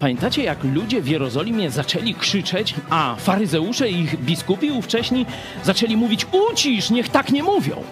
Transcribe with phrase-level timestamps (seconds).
[0.00, 5.26] Pamiętacie, jak ludzie w Jerozolimie zaczęli krzyczeć, a faryzeusze i ich biskupi ówcześni
[5.62, 7.84] zaczęli mówić: Ucisz, niech tak nie mówią.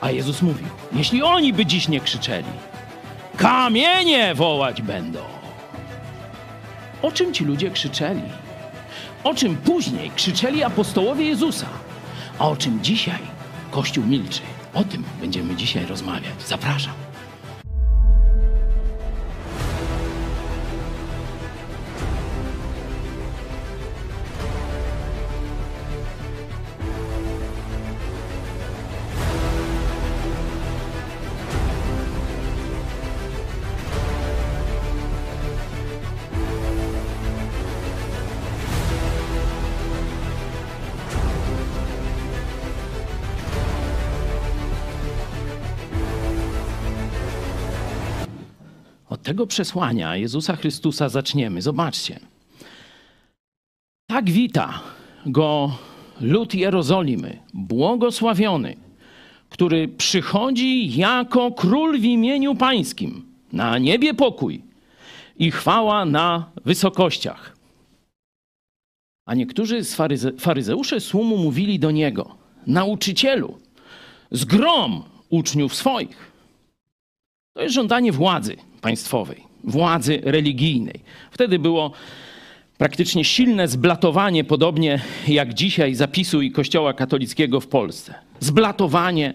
[0.00, 2.48] A Jezus mówił: Jeśli oni by dziś nie krzyczeli,
[3.36, 5.20] kamienie wołać będą.
[7.02, 8.22] O czym ci ludzie krzyczeli?
[9.24, 11.66] O czym później krzyczeli apostołowie Jezusa?
[12.38, 13.20] A o czym dzisiaj
[13.70, 14.42] Kościół milczy?
[14.74, 16.42] O tym będziemy dzisiaj rozmawiać.
[16.46, 17.05] Zapraszam.
[49.26, 51.62] Tego przesłania Jezusa Chrystusa zaczniemy.
[51.62, 52.20] Zobaczcie.
[54.10, 54.80] Tak wita
[55.26, 55.78] go
[56.20, 58.76] lud Jerozolimy, błogosławiony,
[59.50, 63.26] który przychodzi jako król w imieniu pańskim.
[63.52, 64.62] Na niebie pokój
[65.38, 67.56] i chwała na wysokościach.
[69.26, 69.94] A niektórzy z
[70.38, 73.58] faryze słumu mówili do niego: Nauczycielu,
[74.30, 76.32] zgrom uczniów swoich.
[77.54, 78.56] To jest żądanie władzy
[78.86, 81.00] państwowej, władzy religijnej.
[81.30, 81.92] Wtedy było
[82.78, 88.14] praktycznie silne zblatowanie, podobnie jak dzisiaj zapisu i Kościoła katolickiego w Polsce.
[88.40, 89.34] Zblatowanie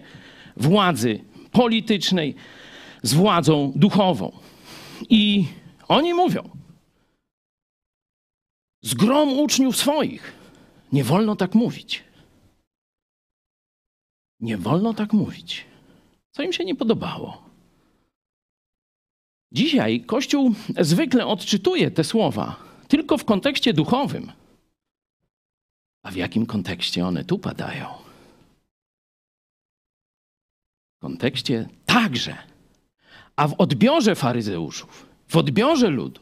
[0.56, 2.34] władzy politycznej
[3.02, 4.32] z władzą duchową.
[5.10, 5.44] I
[5.88, 6.42] oni mówią:
[8.82, 10.32] Zgrom uczniów swoich.
[10.92, 12.04] Nie wolno tak mówić.
[14.40, 15.64] Nie wolno tak mówić.
[16.30, 17.51] Co im się nie podobało?
[19.52, 22.56] Dzisiaj Kościół zwykle odczytuje te słowa
[22.88, 24.32] tylko w kontekście duchowym.
[26.02, 27.86] A w jakim kontekście one tu padają?
[30.96, 32.36] W kontekście także,
[33.36, 36.20] a w odbiorze faryzeuszów, w odbiorze ludu,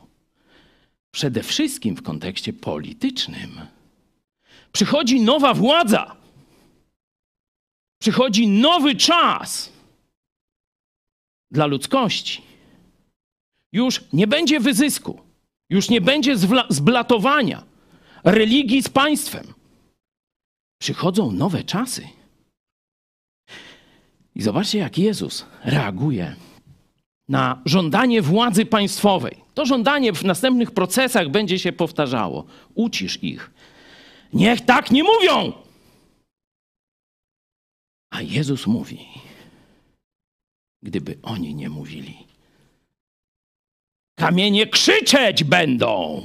[1.10, 3.60] przede wszystkim w kontekście politycznym.
[4.72, 6.16] Przychodzi nowa władza,
[8.00, 9.72] przychodzi nowy czas
[11.50, 12.49] dla ludzkości.
[13.72, 15.20] Już nie będzie wyzysku,
[15.70, 16.36] już nie będzie
[16.68, 17.64] zblatowania
[18.24, 19.54] religii z państwem.
[20.80, 22.08] Przychodzą nowe czasy.
[24.34, 26.36] I zobaczcie, jak Jezus reaguje
[27.28, 29.36] na żądanie władzy państwowej.
[29.54, 32.44] To żądanie w następnych procesach będzie się powtarzało.
[32.74, 33.50] Ucisz ich.
[34.32, 35.52] Niech tak nie mówią.
[38.10, 39.08] A Jezus mówi,
[40.82, 42.29] gdyby oni nie mówili,
[44.20, 46.22] Kamienie krzyczeć będą.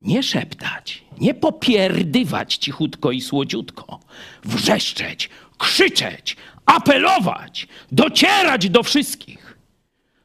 [0.00, 4.00] Nie szeptać, nie popierdywać cichutko i słodziutko,
[4.44, 9.58] wrzeszczeć, krzyczeć, apelować, docierać do wszystkich.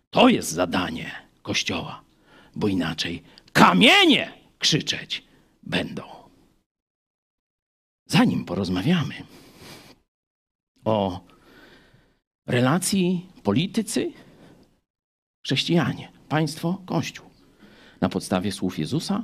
[0.10, 2.02] To jest zadanie Kościoła,
[2.56, 5.24] bo inaczej kamienie krzyczeć
[5.64, 6.04] będą.
[8.06, 9.16] Zanim porozmawiamy
[10.86, 11.20] o
[12.48, 14.12] relacji politycy,
[15.46, 17.26] chrześcijanie, państwo, Kościół.
[18.02, 19.24] Na podstawie słów Jezusa,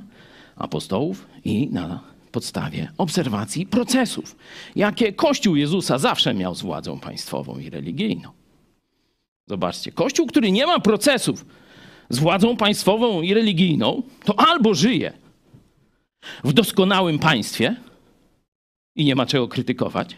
[0.56, 2.00] apostołów i na
[2.32, 4.36] podstawie obserwacji procesów,
[4.76, 8.30] jakie Kościół Jezusa zawsze miał z władzą państwową i religijną.
[9.46, 11.46] Zobaczcie, Kościół, który nie ma procesów
[12.08, 15.12] z władzą państwową i religijną, to albo żyje
[16.44, 17.76] w doskonałym państwie
[18.96, 20.16] i nie ma czego krytykować,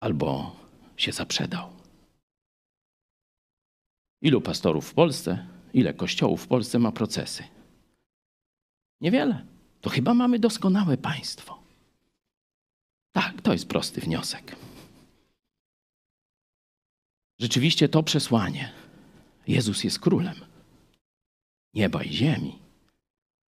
[0.00, 0.56] albo
[0.96, 1.73] się zaprzedał.
[4.24, 7.44] Ilu pastorów w Polsce, ile kościołów w Polsce ma procesy?
[9.00, 9.46] Niewiele.
[9.80, 11.62] To chyba mamy doskonałe państwo.
[13.12, 14.56] Tak, to jest prosty wniosek.
[17.38, 18.72] Rzeczywiście to przesłanie.
[19.46, 20.34] Jezus jest królem
[21.74, 22.58] nieba i ziemi.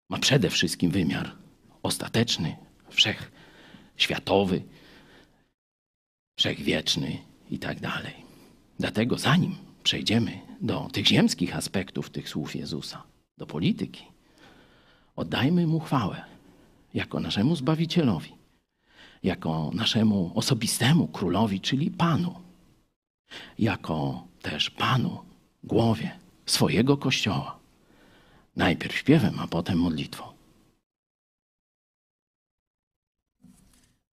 [0.10, 1.36] Ma przede wszystkim wymiar
[1.84, 2.58] ostateczny,
[2.90, 4.64] wszechświatowy,
[6.38, 7.18] wszechwieczny
[7.50, 8.14] i tak dalej.
[8.80, 13.04] Dlatego zanim przejdziemy do tych ziemskich aspektów tych słów Jezusa,
[13.38, 14.06] do polityki,
[15.16, 16.26] oddajmy Mu chwałę
[16.94, 18.36] jako naszemu Zbawicielowi,
[19.24, 22.36] jako naszemu osobistemu królowi, czyli Panu,
[23.60, 25.24] jako też Panu,
[25.64, 27.60] głowie swojego Kościoła.
[28.56, 30.24] Najpierw śpiewem, a potem modlitwą.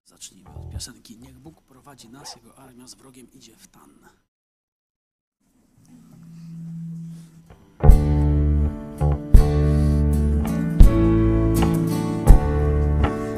[0.05, 4.19] Zacznijmy od piosenki Niech Bóg prowadzi nas, Jego armia z wrogiem idzie w tan.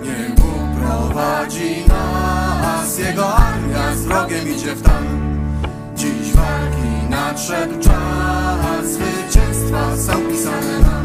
[0.02, 5.04] Niech Bóg prowadzi nas, Jego armia z wrogiem idzie w tan.
[5.96, 10.99] Dziś walki nadszedł czas, zwycięstwa są pisane na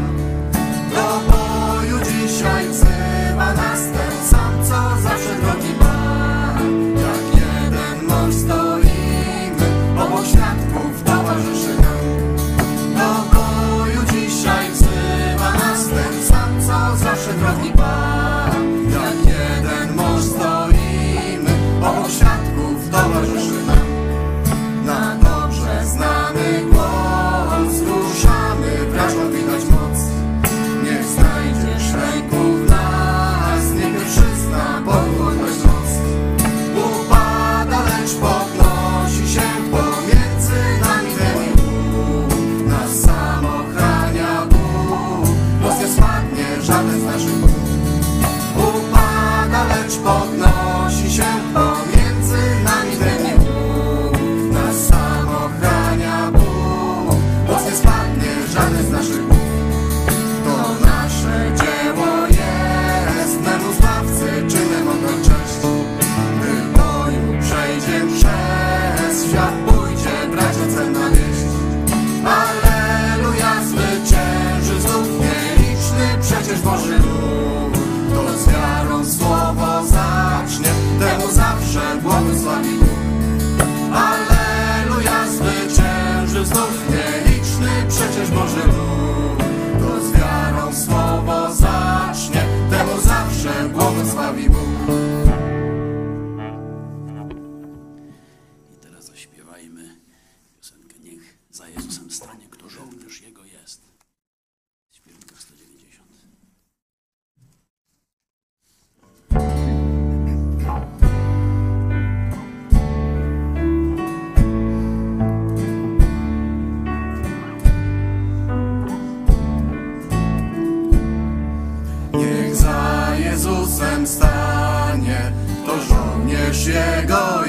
[124.06, 125.32] stanie,
[125.66, 127.45] to żołnierz Jego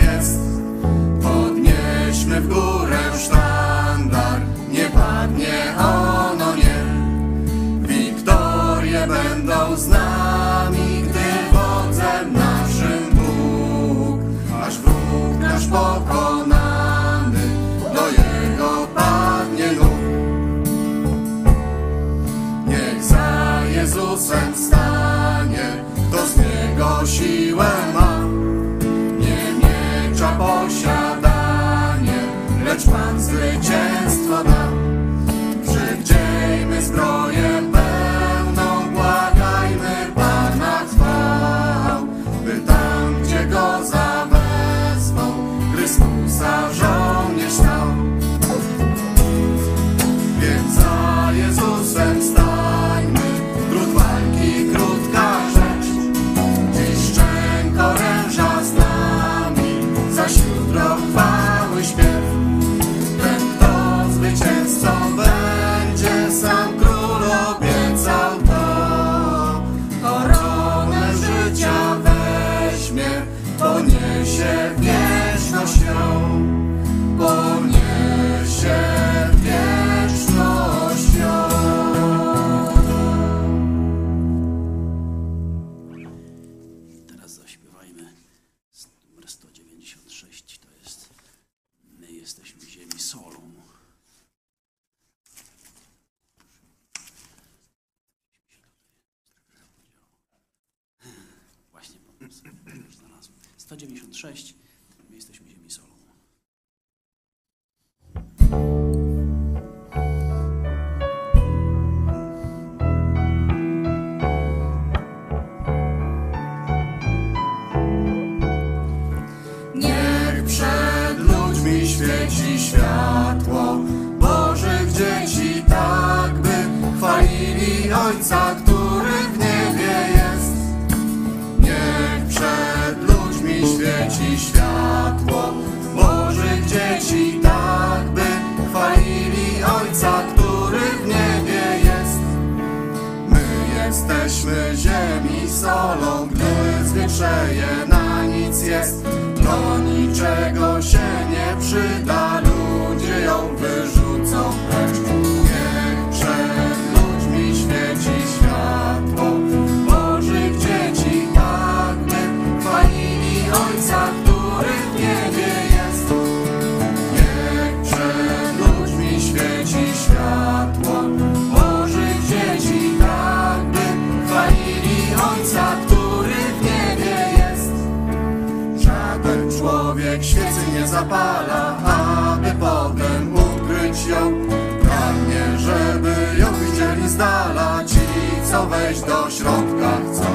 [188.88, 190.26] wejść do środka chcą.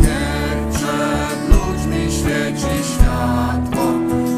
[0.00, 3.84] Nie przed ludźmi świeci światło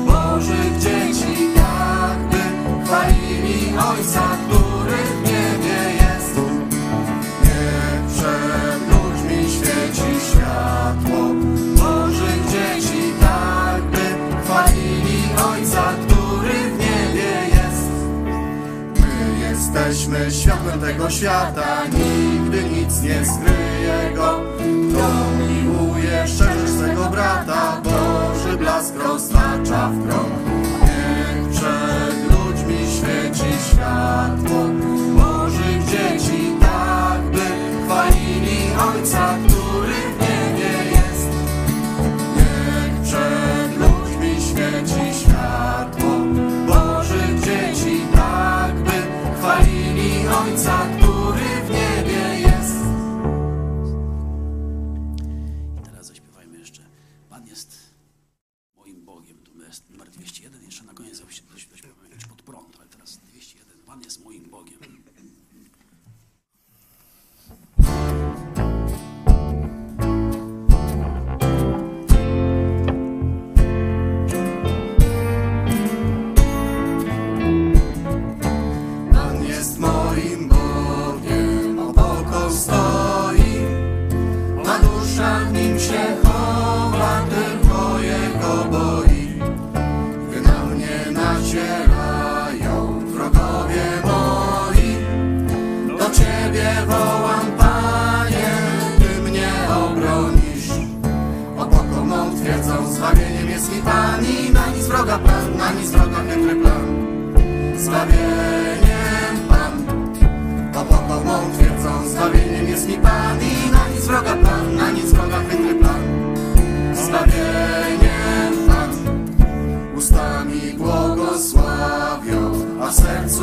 [0.07, 2.39] Bożych dzieci, jakby
[2.85, 6.37] chwalili Ojca, który w niebie jest.
[7.45, 11.23] Nie przed ludźmi świeci światło
[11.77, 14.05] Bożych dzieci, jakby
[14.45, 15.23] chwalili
[15.53, 17.89] Ojca, który w niebie jest.
[19.01, 22.26] My jesteśmy światłem tego świata, nie
[23.07, 24.41] nie skryje go.
[24.91, 25.09] Kto
[25.49, 30.46] miłuje szczerze swego brata, Boży blask roztacza w krąg.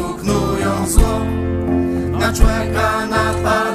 [0.03, 1.19] knują zło.
[2.19, 3.72] Na człowieka napada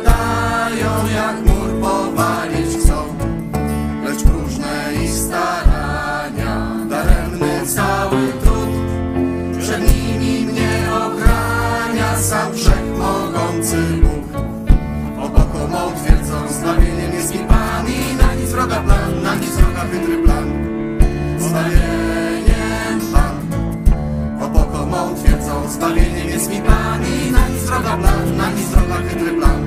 [28.48, 29.60] nami strona chytry plan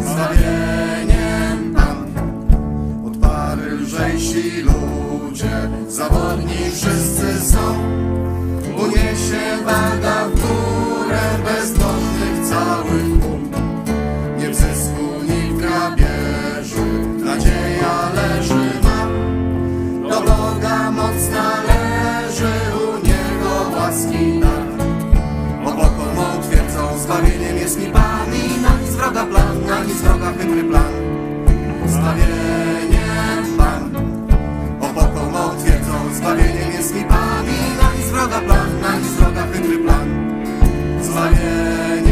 [0.00, 2.06] Zbawieniem Pan
[3.06, 5.70] Od pary lżejsi ludzie.
[5.88, 7.74] Zawodni wszyscy są
[8.84, 10.61] Uniesie waga w górę
[30.02, 30.92] wroga chytry plan.
[31.86, 33.82] Zbawieniem Pan.
[34.80, 39.78] Opoką otwierdzą Zbawieniem jest mi Pan I na nic wroga plan, na nic wroga chytry
[39.78, 40.08] plan.
[41.02, 42.11] Zbawieniem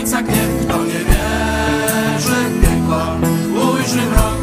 [0.00, 3.16] ojca gniew Kto nie wierzy w piekła,
[3.62, 4.40] ujrzy mrok.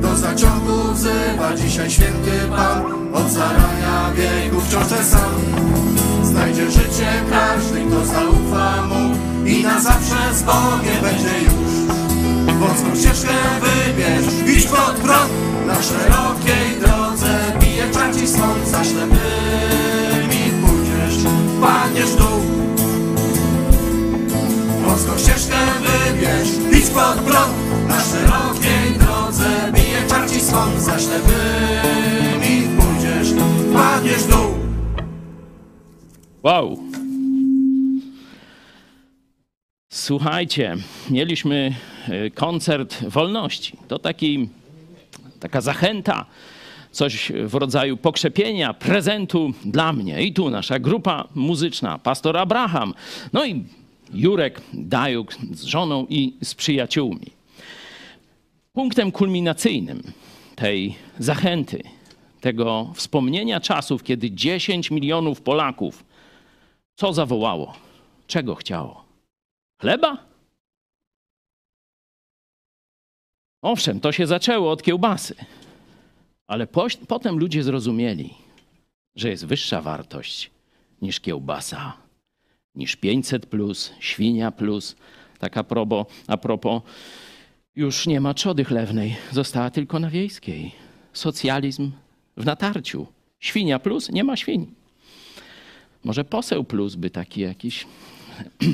[0.00, 2.82] Do zaciągu wzywa dzisiaj święty Pan
[3.14, 5.34] Od zarania wieków wciąż ten sam.
[6.22, 9.16] Znajdzie życie każdy, kto zaufa mu
[9.46, 11.72] I na zawsze z Bogiem będzie już.
[12.60, 15.32] Wąską ścieżkę wybierz, idź pod prąd.
[15.66, 22.61] Na szerokiej drodze bije czarci swąd Za ślepymi pójdziesz, padniesz dół
[24.92, 26.48] Wąską ścieżkę wybierz,
[26.80, 33.28] idź pod prąd Na szerokiej drodze bije czarci swąd Za ślepymi pójdziesz,
[33.74, 34.54] padniesz dół
[36.42, 36.78] Wow.
[39.92, 40.76] Słuchajcie,
[41.10, 41.74] mieliśmy
[42.08, 43.76] e, koncert wolności.
[43.88, 44.48] To taki,
[45.40, 46.26] taka zachęta,
[46.90, 50.22] coś w rodzaju pokrzepienia, prezentu dla mnie.
[50.22, 52.94] I tu nasza grupa muzyczna, pastor Abraham,
[53.32, 53.64] no i
[54.12, 57.26] Jurek Dajuk z żoną i z przyjaciółmi.
[58.72, 60.02] Punktem kulminacyjnym
[60.56, 61.82] tej zachęty,
[62.40, 66.04] tego wspomnienia czasów, kiedy 10 milionów Polaków
[66.94, 67.74] co zawołało?
[68.26, 69.04] Czego chciało?
[69.80, 70.26] Chleba?
[73.62, 75.34] Owszem, to się zaczęło od kiełbasy,
[76.46, 78.34] ale po, potem ludzie zrozumieli,
[79.16, 80.50] że jest wyższa wartość
[81.02, 82.01] niż kiełbasa,
[82.74, 84.96] niż 500 plus, świnia plus.
[85.38, 86.82] Tak a propos, a propos
[87.76, 90.72] już nie ma trzody chlewnej, została tylko na wiejskiej.
[91.12, 91.90] Socjalizm
[92.36, 93.06] w natarciu.
[93.40, 94.66] Świnia plus, nie ma świń.
[96.04, 97.86] Może poseł plus by taki jakiś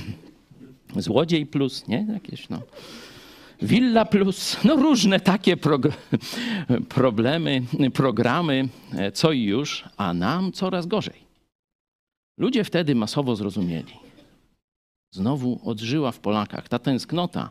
[0.96, 2.06] złodziej plus, nie?
[2.12, 2.62] Jakieś no.
[3.62, 5.82] Willa plus, no różne takie prog
[6.88, 7.62] problemy,
[7.94, 8.68] programy,
[9.14, 11.28] co i już, a nam coraz gorzej.
[12.38, 13.92] Ludzie wtedy masowo zrozumieli.
[15.11, 17.51] Znowu odżyła w Polakach ta tęsknota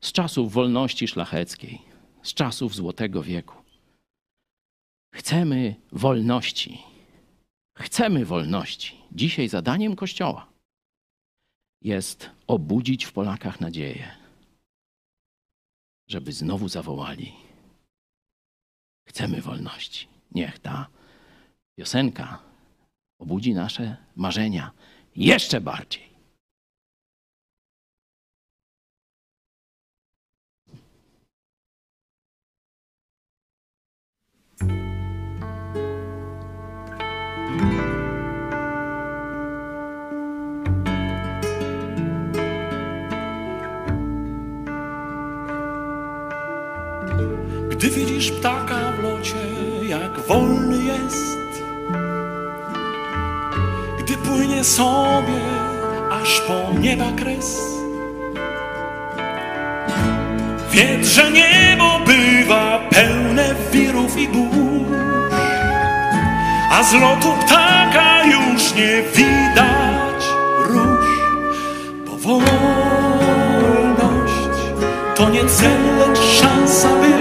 [0.00, 1.82] z czasów wolności szlacheckiej,
[2.22, 3.54] z czasów Złotego Wieku.
[5.14, 6.78] Chcemy wolności.
[7.76, 8.94] Chcemy wolności.
[9.12, 10.46] Dzisiaj zadaniem Kościoła
[11.82, 14.16] jest obudzić w Polakach nadzieję,
[16.06, 17.32] żeby znowu zawołali:
[19.08, 20.08] Chcemy wolności.
[20.32, 20.88] Niech ta
[21.76, 22.47] piosenka
[23.18, 24.70] obudzi nasze marzenia
[25.16, 26.08] jeszcze bardziej.
[47.70, 49.36] Gdy widzisz ptaka w locie,
[49.88, 51.47] jak wolny jest,
[54.28, 55.40] płynie sobie
[56.10, 57.58] aż po nieba kres.
[60.70, 65.32] Wiedz, że niebo bywa pełne wirów i burz,
[66.72, 70.24] a z lotu ptaka już nie widać
[70.68, 71.08] róż,
[72.06, 73.18] bo wolność
[75.14, 77.12] to nie cel, lecz szansa, by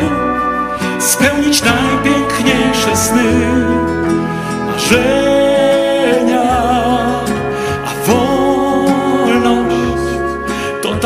[1.01, 3.23] spełnić najpiękniejsze sny,
[4.65, 5.46] marzenia,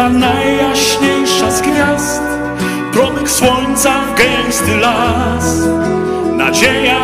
[0.02, 2.22] ta najjaśniejsza z gwiazd,
[2.94, 5.68] promyk słońca w gęsty las,
[6.38, 7.02] nadzieja.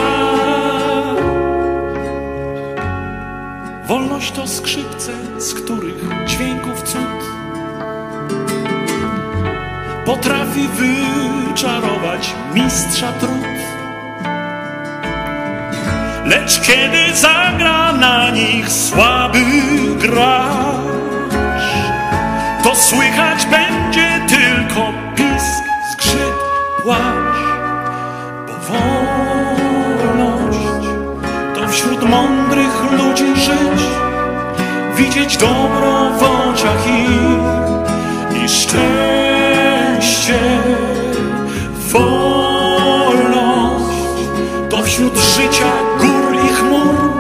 [3.88, 7.22] Wolność to skrzypce, z których dźwięków cud
[10.06, 13.58] potrafi wyczarować mistrza trud.
[16.26, 19.40] Lecz kiedy zagra na nich słaby
[20.00, 20.77] to
[22.78, 26.36] słychać będzie tylko pisk, skrzyp,
[26.84, 27.38] płacz.
[28.48, 30.60] Bo wolność
[31.56, 33.82] to wśród mądrych ludzi żyć,
[34.96, 37.40] widzieć dobro w oczach ich
[38.44, 40.40] i szczęście.
[41.92, 43.18] Wolność
[44.70, 47.14] to wśród życia gór i chmur,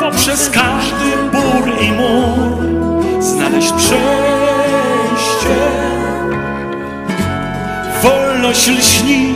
[0.00, 2.56] poprzez każdy bór i mur
[3.22, 4.35] znaleźć przejście.
[8.46, 9.34] Wolność lśni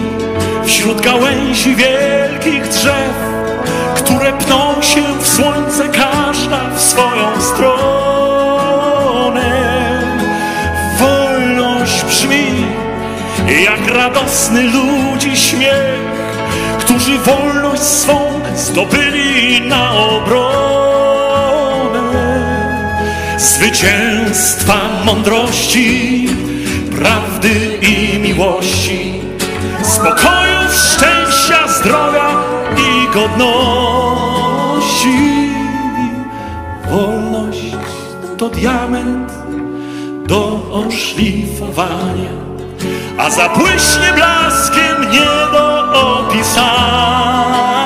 [0.64, 3.14] wśród gałęzi wielkich drzew,
[3.94, 7.80] które pną się w słońce, każda w swoją stronę.
[10.98, 12.66] Wolność brzmi
[13.64, 16.00] jak radosny ludzi śmiech,
[16.78, 20.40] którzy wolność swą zdobyli na obronę.
[23.38, 26.26] zwycięstwa mądrości,
[27.00, 29.20] prawdy i miłości,
[29.82, 32.30] spokoju, szczęścia, zdrowia
[32.76, 34.00] i godności.
[36.90, 37.76] Wolność
[38.38, 39.32] to diament
[40.26, 42.30] do oszlifowania,
[43.18, 47.79] a zabłyśnie blaskiem nie do opisania.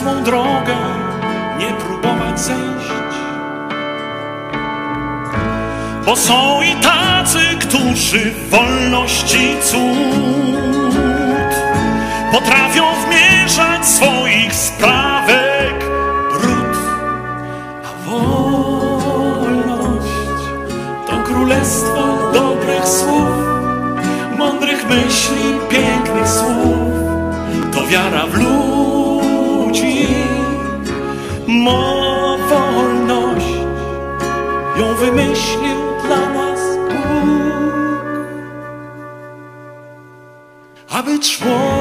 [0.00, 0.76] Złą drogę
[1.58, 2.90] nie próbować zejść.
[6.06, 9.80] Bo są i tacy, którzy wolności cud
[12.32, 15.84] potrafią wmierzać swoich sprawek
[16.32, 16.76] brud.
[17.84, 19.40] A wolność
[21.06, 23.28] to królestwo dobrych słów,
[24.38, 26.90] mądrych myśli, pięknych słów.
[27.72, 28.34] To wiara w
[29.80, 30.06] ludzi,
[31.48, 33.46] mo wolność
[34.78, 38.04] ją wymyślił dla nas Bóg.
[40.90, 41.79] Aby człowiek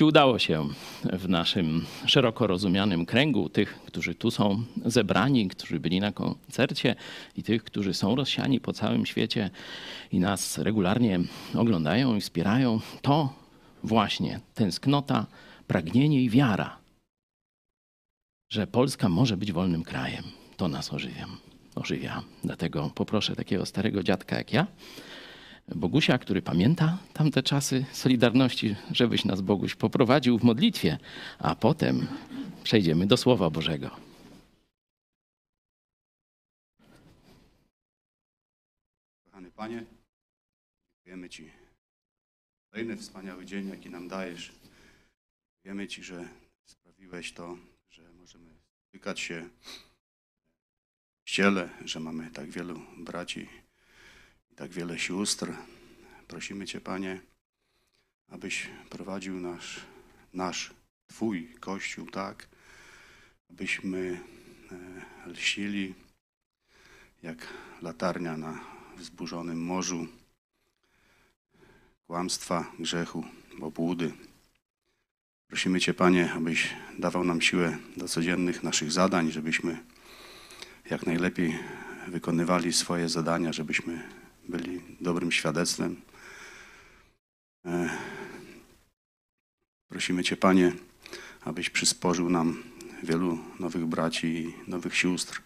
[0.00, 0.68] Wolności udało się
[1.12, 6.94] w naszym szeroko rozumianym kręgu tych, którzy tu są zebrani, którzy byli na koncercie
[7.36, 9.50] i tych, którzy są rozsiani po całym świecie
[10.12, 11.20] i nas regularnie
[11.54, 12.80] oglądają i wspierają.
[13.02, 13.32] To
[13.84, 15.26] właśnie tęsknota,
[15.66, 16.78] pragnienie i wiara,
[18.48, 20.24] że Polska może być wolnym krajem.
[20.56, 21.26] To nas ożywia.
[21.74, 22.22] ożywia.
[22.44, 24.66] Dlatego poproszę takiego starego dziadka jak ja,
[25.74, 30.98] Bogusia, który pamięta tamte czasy Solidarności, żebyś nas Boguś poprowadził w modlitwie,
[31.38, 32.06] a potem
[32.64, 33.90] przejdziemy do Słowa Bożego.
[39.24, 39.84] Kochany Panie,
[40.96, 41.50] dziękujemy Ci
[42.70, 44.52] kolejny wspaniały dzień, jaki nam dajesz.
[45.54, 46.28] Dziękujemy Ci, że
[46.64, 47.56] sprawiłeś to,
[47.90, 48.50] że możemy
[48.90, 49.48] spotykać się
[51.18, 53.48] w kościele, że mamy tak wielu braci
[54.60, 55.52] tak wiele sióstr.
[56.28, 57.20] Prosimy Cię, Panie,
[58.28, 59.80] abyś prowadził nasz,
[60.34, 60.70] nasz
[61.06, 62.48] Twój Kościół tak,
[63.50, 64.20] abyśmy
[65.26, 65.94] e, lśnili
[67.22, 67.46] jak
[67.82, 68.60] latarnia na
[68.96, 70.06] wzburzonym morzu
[72.06, 73.24] kłamstwa, grzechu,
[73.60, 74.12] obłudy.
[75.48, 79.84] Prosimy Cię, Panie, abyś dawał nam siłę do codziennych naszych zadań, żebyśmy
[80.90, 81.58] jak najlepiej
[82.08, 84.19] wykonywali swoje zadania, żebyśmy
[84.50, 86.00] byli dobrym świadectwem.
[87.66, 87.90] E,
[89.88, 90.72] Prosimy Cię, Panie,
[91.44, 92.62] abyś przysporzył nam
[93.02, 95.42] wielu nowych braci i nowych sióstr.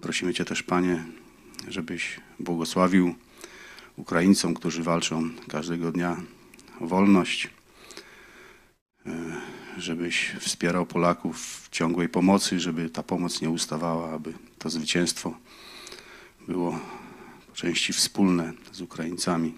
[0.00, 1.04] Prosimy Cię też, Panie,
[1.68, 3.14] żebyś błogosławił
[3.96, 6.16] Ukraińcom, którzy walczą każdego dnia
[6.80, 7.50] o wolność,
[9.06, 9.10] E,
[9.78, 15.34] żebyś wspierał Polaków w ciągłej pomocy, żeby ta pomoc nie ustawała, aby to zwycięstwo
[16.48, 16.78] było
[17.46, 19.54] po części wspólne z Ukraińcami.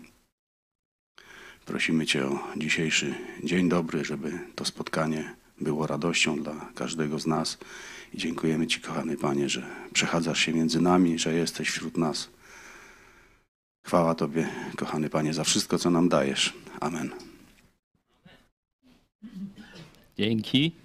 [1.67, 7.59] Prosimy Cię o dzisiejszy dzień dobry, żeby to spotkanie było radością dla każdego z nas.
[8.15, 12.29] I dziękujemy Ci, kochany Panie, że przechadzasz się między nami, że jesteś wśród nas.
[13.87, 16.55] Chwała Tobie, kochany Panie, za wszystko, co nam dajesz.
[16.81, 17.11] Amen.
[20.19, 20.84] Dzięki.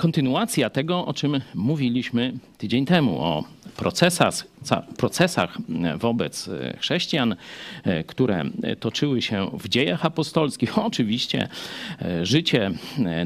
[0.00, 3.44] Kontynuacja tego, o czym mówiliśmy tydzień temu, o
[3.76, 4.34] procesach,
[4.96, 5.58] procesach
[5.96, 7.36] wobec e, chrześcijan,
[7.84, 8.44] e, które
[8.80, 10.78] toczyły się w dziejach apostolskich.
[10.88, 11.48] Oczywiście
[12.02, 12.70] e, życie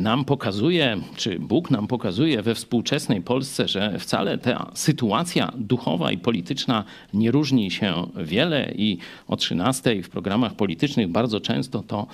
[0.01, 6.19] nam pokazuje, czy Bóg nam pokazuje we współczesnej Polsce, że wcale ta sytuacja duchowa i
[6.19, 6.85] polityczna
[7.15, 12.07] nie różni się wiele i o 13 w programach politycznych bardzo często to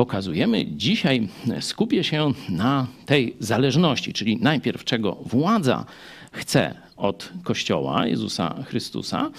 [0.00, 0.66] pokazujemy.
[0.66, 1.28] Dzisiaj
[1.60, 5.84] skupię się na tej zależności, czyli najpierw czego władza
[6.32, 9.30] chce od Kościoła Jezusa Chrystusa,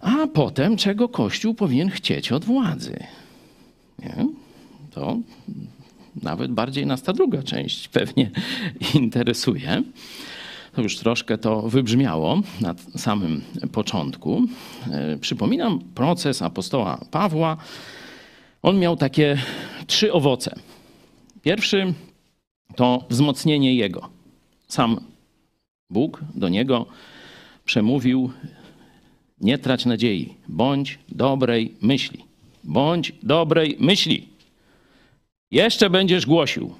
[0.00, 2.96] a potem czego Kościół powinien chcieć od władzy.
[3.98, 4.26] Nie?
[4.90, 5.18] to
[6.22, 8.30] nawet bardziej nas ta druga część pewnie
[8.94, 9.82] interesuje.
[10.74, 14.42] To już troszkę to wybrzmiało na samym początku.
[14.90, 17.56] E, Przypominam proces apostoła Pawła.
[18.62, 19.38] On miał takie
[19.86, 20.54] trzy owoce.
[21.42, 21.94] Pierwszy
[22.76, 24.08] to wzmocnienie jego.
[24.68, 25.00] Sam
[25.90, 26.86] Bóg do niego
[27.64, 28.32] przemówił:
[29.40, 32.24] Nie trać nadziei, bądź dobrej myśli.
[32.64, 34.28] Bądź dobrej myśli.
[35.50, 36.74] Jeszcze będziesz głosił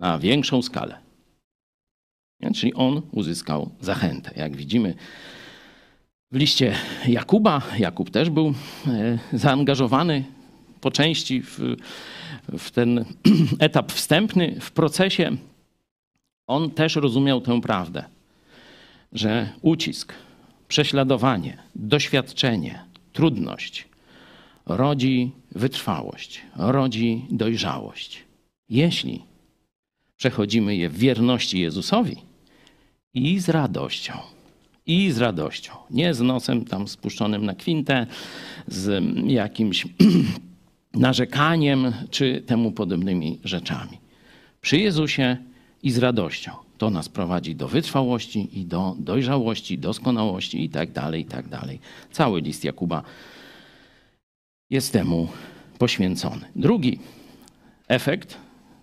[0.00, 0.98] na większą skalę.
[2.54, 4.30] Czyli on uzyskał zachętę.
[4.36, 4.94] Jak widzimy
[6.32, 6.74] w liście
[7.08, 8.54] Jakuba, Jakub też był
[8.86, 10.24] e, zaangażowany
[10.82, 11.76] po części w,
[12.58, 13.04] w ten
[13.58, 15.36] etap wstępny w procesie.
[16.46, 18.04] On też rozumiał tę prawdę,
[19.12, 20.14] że ucisk,
[20.68, 23.88] prześladowanie, doświadczenie, trudność
[24.66, 28.24] rodzi wytrwałość, rodzi dojrzałość.
[28.68, 29.22] Jeśli
[30.16, 32.16] przechodzimy je w wierności Jezusowi
[33.14, 34.12] i z radością.
[34.86, 35.72] I z radością.
[35.90, 38.06] Nie z nosem tam spuszczonym na kwintę,
[38.66, 39.86] z jakimś
[40.94, 43.98] narzekaniem czy temu podobnymi rzeczami.
[44.60, 45.36] Przy Jezusie
[45.82, 46.52] i z radością.
[46.78, 51.80] To nas prowadzi do wytrwałości i do dojrzałości, doskonałości i tak dalej, i tak dalej.
[52.10, 53.02] Cały list Jakuba
[54.70, 55.28] jest temu
[55.78, 56.40] poświęcony.
[56.56, 56.98] Drugi
[57.88, 58.38] efekt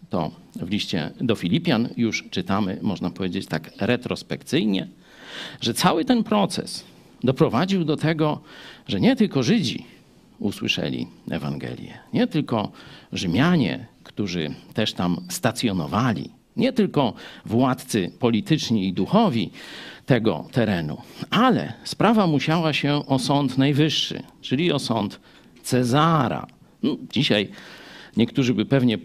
[0.10, 4.88] to w liście do Filipian już czytamy, można powiedzieć tak retrospekcyjnie,
[5.62, 6.84] że cały ten proces
[7.24, 8.42] doprowadził do tego,
[8.88, 9.86] że nie tylko Żydzi
[10.40, 12.72] usłyszeli Ewangelię, nie tylko
[13.14, 17.14] Rzymianie, którzy też tam stacjonowali, nie tylko
[17.46, 19.52] władcy polityczni i duchowi
[20.06, 20.98] tego terenu,
[21.30, 25.20] ale sprawa musiała się o Sąd Najwyższy, czyli o Sąd
[25.64, 26.48] Cezara.
[26.84, 27.50] No, dzisiaj
[28.18, 28.98] niektórzy by pewnie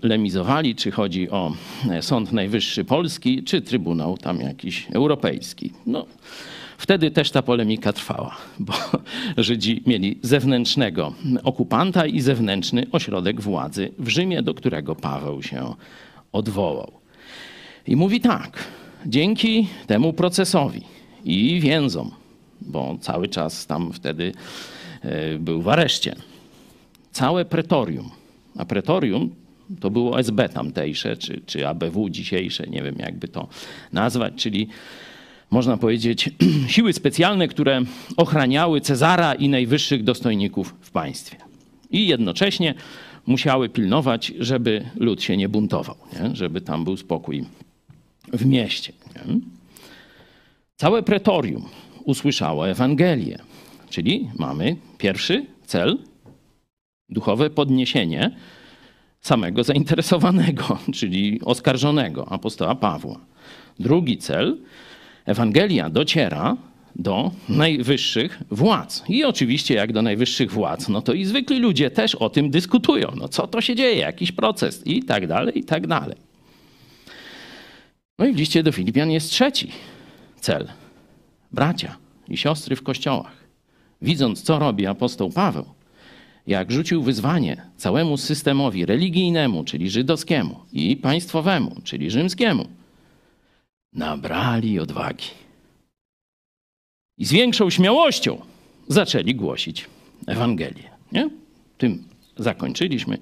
[0.00, 1.52] polemizowali, czy chodzi o
[2.00, 5.72] Sąd Najwyższy Polski, czy Trybunał tam jakiś europejski.
[5.86, 6.06] No,
[6.82, 8.72] wtedy też ta polemika trwała, bo
[9.36, 11.14] Żydzi mieli zewnętrznego
[11.44, 15.74] okupanta i zewnętrzny ośrodek władzy w Rzymie, do którego Paweł się
[16.32, 16.92] odwołał.
[17.86, 18.64] I mówi tak,
[19.06, 20.82] dzięki temu procesowi
[21.24, 22.10] i więzom,
[22.60, 24.32] bo cały czas tam wtedy
[25.02, 26.16] e, był w areszcie,
[27.12, 28.10] całe pretorium,
[28.58, 29.34] a pretorium
[29.80, 33.48] to było SB tamtejsze, czy, czy ABW dzisiejsze, nie wiem jakby to
[33.92, 34.68] nazwać, czyli
[35.52, 36.30] można powiedzieć
[36.74, 37.82] siły specjalne, które
[38.16, 41.36] ochraniały Cezara i najwyższych dostojników w państwie.
[41.90, 42.74] I jednocześnie
[43.26, 46.36] musiały pilnować, żeby lud się nie buntował, nie?
[46.36, 47.44] żeby tam był spokój
[48.32, 48.92] w mieście.
[49.14, 49.40] Nie?
[50.76, 51.64] Całe pretorium
[52.04, 53.38] usłyszało Ewangelię,
[53.90, 55.98] czyli mamy pierwszy cel
[57.08, 58.30] duchowe podniesienie
[59.20, 63.20] samego zainteresowanego, czyli oskarżonego apostoła Pawła.
[63.78, 64.58] Drugi cel
[65.26, 66.56] Ewangelia dociera
[66.96, 69.04] do najwyższych władz.
[69.08, 73.12] I oczywiście, jak do najwyższych władz, no to i zwykli ludzie też o tym dyskutują.
[73.16, 76.16] No co to się dzieje, jakiś proces i tak dalej, i tak dalej.
[78.18, 79.70] No i w liście do Filipian jest trzeci
[80.40, 80.68] cel.
[81.52, 81.96] Bracia
[82.28, 83.42] i siostry w kościołach.
[84.02, 85.64] Widząc, co robi apostoł Paweł,
[86.46, 92.68] jak rzucił wyzwanie całemu systemowi religijnemu, czyli żydowskiemu, i państwowemu, czyli rzymskiemu,
[93.92, 95.26] nabrali odwagi.
[97.18, 98.40] I z większą śmiałością
[98.88, 99.86] zaczęli głosić
[100.26, 100.90] Ewangelię.
[101.12, 101.30] Nie?
[101.78, 102.04] Tym
[102.36, 103.18] zakończyliśmy,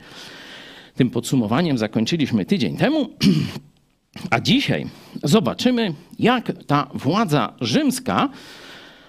[0.94, 3.08] tym podsumowaniem zakończyliśmy tydzień temu.
[4.30, 4.86] A dzisiaj
[5.22, 8.28] zobaczymy, jak ta władza rzymska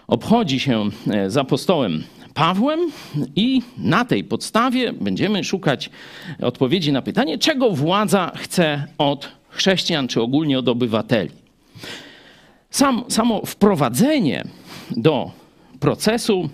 [0.07, 2.79] obchodzi się e, z apostołem Pawłem
[3.35, 5.89] i na tej podstawie będziemy szukać
[6.41, 11.40] odpowiedzi na pytanie, czego władza chce od chrześcijan czy ogólnie od obywateli.
[12.71, 14.43] Sam, samo wprowadzenie
[14.91, 15.31] do
[15.79, 16.49] procesu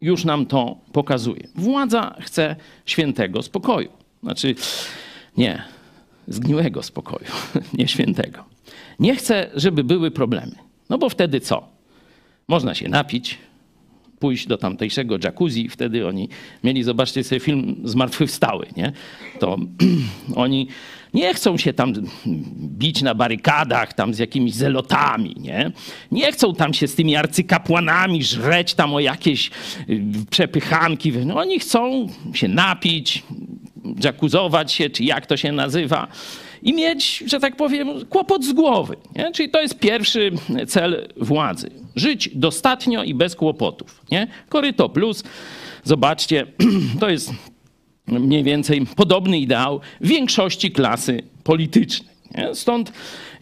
[0.00, 1.48] już nam to pokazuje.
[1.54, 3.88] Władza chce świętego spokoju.
[4.22, 4.54] Znaczy,
[5.36, 5.62] nie,
[6.28, 7.30] zgniłego spokoju,
[7.78, 8.44] nie świętego.
[8.98, 10.54] Nie chce, żeby były problemy.
[10.90, 11.68] No bo wtedy co?
[12.48, 13.38] Można się napić,
[14.18, 15.68] pójść do tamtejszego jacuzzi.
[15.68, 16.28] Wtedy oni
[16.64, 18.92] mieli, zobaczcie sobie film Zmartwychwstały, nie?
[19.38, 19.56] To
[20.34, 20.68] oni
[21.14, 21.92] nie chcą się tam
[22.78, 25.72] bić na barykadach, tam z jakimiś zelotami, nie?
[26.12, 29.50] Nie chcą tam się z tymi arcykapłanami żreć tam o jakieś
[29.90, 31.12] y, przepychanki.
[31.12, 33.22] No, oni chcą się napić,
[34.04, 36.08] jacuzzować się, czy jak to się nazywa
[36.62, 38.96] i mieć, że tak powiem, kłopot z głowy.
[39.16, 39.32] Nie?
[39.32, 40.32] Czyli to jest pierwszy
[40.66, 41.70] cel władzy.
[41.96, 44.04] Żyć dostatnio i bez kłopotów.
[44.10, 44.26] Nie?
[44.48, 45.24] Koryto plus,
[45.84, 46.46] zobaczcie,
[47.00, 47.32] to jest
[48.08, 52.18] mniej więcej podobny ideał większości klasy politycznej.
[52.36, 52.54] Nie?
[52.54, 52.92] Stąd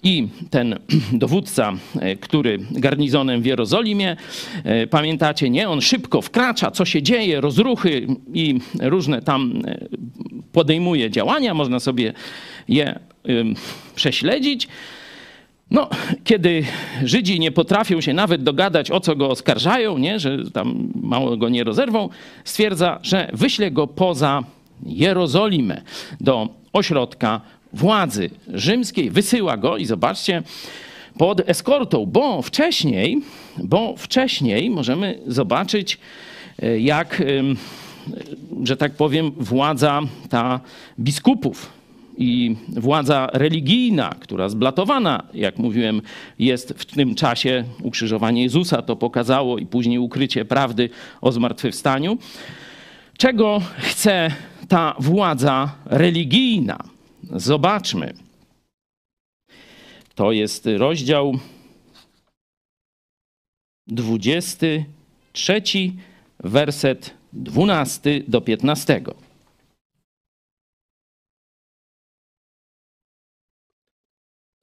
[0.02, 0.78] i ten
[1.12, 4.16] dowódca, e, który garnizonem w Jerozolimie,
[4.64, 5.68] e, pamiętacie, nie?
[5.68, 9.86] On szybko wkracza, co się dzieje, rozruchy i różne tam e,
[10.52, 12.12] podejmuje działania, można sobie
[12.68, 12.98] je
[13.94, 14.68] prześledzić.
[15.70, 15.88] No,
[16.24, 16.64] kiedy
[17.04, 20.20] Żydzi nie potrafią się nawet dogadać, o co go oskarżają, nie?
[20.20, 22.08] że tam mało go nie rozerwą,
[22.44, 24.42] stwierdza, że wyśle go poza
[24.82, 25.82] Jerozolimę
[26.20, 27.40] do ośrodka
[27.72, 30.42] władzy rzymskiej, wysyła go i zobaczcie,
[31.18, 33.22] pod eskortą, bo wcześniej,
[33.58, 35.98] bo wcześniej możemy zobaczyć,
[36.62, 37.22] e, jak,
[38.62, 40.60] że tak powiem, władza ta
[41.00, 41.72] biskupów
[42.18, 46.02] i władza religijna, która zblatowana, jak mówiłem,
[46.38, 52.18] jest w tym czasie ukrzyżowanie Jezusa, to pokazało i później ukrycie prawdy o zmartwychwstaniu.
[53.18, 54.30] Czego chce
[54.68, 56.78] ta władza religijna?
[57.32, 58.14] Zobaczmy.
[60.14, 61.38] To jest rozdział
[63.86, 65.62] 23,
[66.40, 69.02] werset 12 do 15.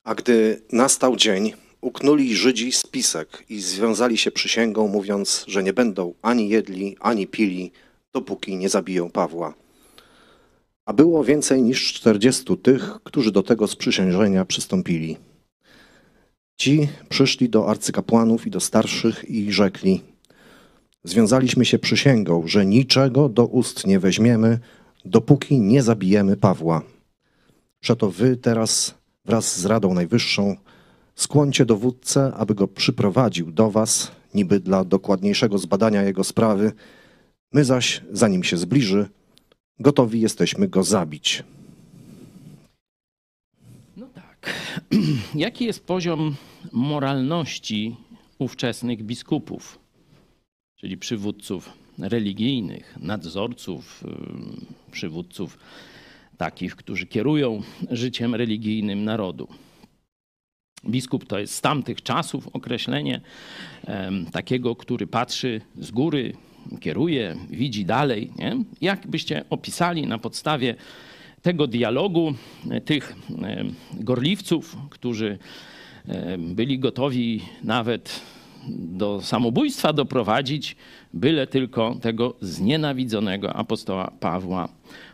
[0.03, 6.13] A gdy nastał dzień, uknuli Żydzi spisek i związali się przysięgą, mówiąc, że nie będą
[6.21, 7.71] ani jedli, ani pili,
[8.13, 9.62] dopóki nie zabiją Pawła.
[10.85, 15.17] A było więcej niż czterdziestu tych, którzy do tego sprzysiężenia przystąpili.
[16.57, 20.01] Ci przyszli do arcykapłanów i do starszych i rzekli:
[21.03, 24.59] Związaliśmy się przysięgą, że niczego do ust nie weźmiemy,
[25.05, 26.81] dopóki nie zabijemy Pawła.
[27.79, 30.55] Przeto wy teraz wraz z Radą Najwyższą
[31.15, 36.71] skłoncie dowódcę, aby go przyprowadził do was, niby dla dokładniejszego zbadania jego sprawy.
[37.53, 39.09] My zaś, zanim się zbliży,
[39.79, 41.43] gotowi jesteśmy go zabić.
[43.97, 44.53] No tak.
[45.35, 46.35] Jaki jest poziom
[46.71, 47.95] moralności
[48.39, 49.79] ówczesnych biskupów,
[50.75, 54.03] czyli przywódców religijnych, nadzorców,
[54.91, 55.57] przywódców
[56.37, 59.47] takich, którzy kierują życiem religijnym narodu?
[60.85, 63.21] Biskup to jest z tamtych czasów określenie
[64.31, 66.33] takiego, który patrzy z góry,
[66.79, 68.31] kieruje, widzi dalej.
[68.37, 68.57] Nie?
[68.81, 70.75] Jak byście opisali na podstawie
[71.41, 72.33] tego dialogu
[72.69, 75.37] e, tych e, gorliwców, którzy
[76.07, 78.21] e, byli gotowi nawet
[78.69, 80.75] do samobójstwa doprowadzić,
[81.13, 84.69] byle tylko tego znienawidzonego apostoła Pawła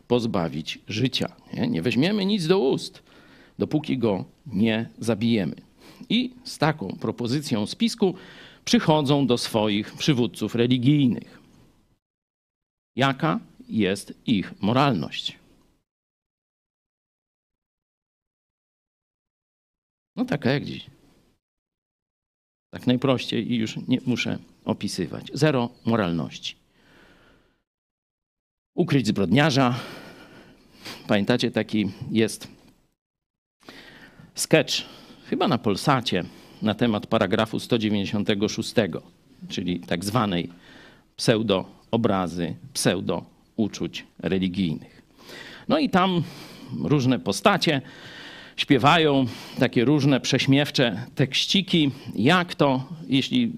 [0.07, 1.35] pozbawić życia.
[1.53, 3.03] Nie, nie weźmiemy nic do ust,
[3.59, 5.55] dopóki go nie zabijemy.
[6.09, 8.15] I z taką propozycją spisku
[8.65, 11.38] przychodzą do swoich przywódców religijnych.
[12.99, 15.37] Jaka jest ich moralność?
[20.15, 20.89] No taka jak dziś.
[22.73, 25.31] Tak najprościej i już nie muszę opisywać.
[25.33, 26.55] Zero moralności.
[28.75, 29.79] Ukryć zbrodniarza.
[31.07, 32.47] Pamiętacie, taki jest
[34.35, 34.73] sketch,
[35.25, 36.23] chyba na Polsacie,
[36.61, 38.73] na temat paragrafu 196,
[39.49, 40.49] czyli tak zwanej
[41.89, 45.01] pseudo-obrazy, pseudo-uczuć religijnych.
[45.67, 46.23] No i tam
[46.83, 47.81] różne postacie
[48.55, 49.25] śpiewają
[49.59, 51.91] takie różne prześmiewcze tekściki.
[52.15, 53.51] Jak to, jeśli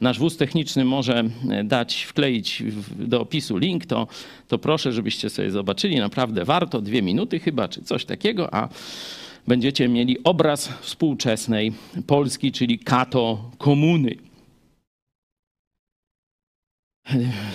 [0.00, 1.24] nasz wóz techniczny może
[1.64, 2.62] dać, wkleić
[2.98, 4.06] do opisu link, to,
[4.48, 5.96] to proszę, żebyście sobie zobaczyli.
[5.96, 8.68] Naprawdę warto, dwie minuty chyba, czy coś takiego, a
[9.48, 11.72] będziecie mieli obraz współczesnej
[12.06, 14.14] Polski, czyli kato komuny.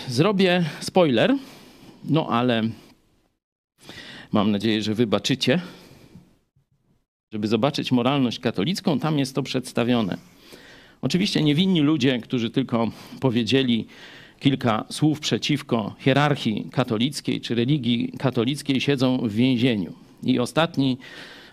[0.08, 1.36] Zrobię spoiler,
[2.04, 2.62] no ale
[4.32, 5.62] mam nadzieję, że wybaczycie.
[7.34, 10.18] Żeby zobaczyć moralność katolicką, tam jest to przedstawione.
[11.02, 13.88] Oczywiście niewinni ludzie, którzy tylko powiedzieli
[14.40, 19.94] kilka słów przeciwko hierarchii katolickiej czy religii katolickiej, siedzą w więzieniu.
[20.24, 20.98] I ostatni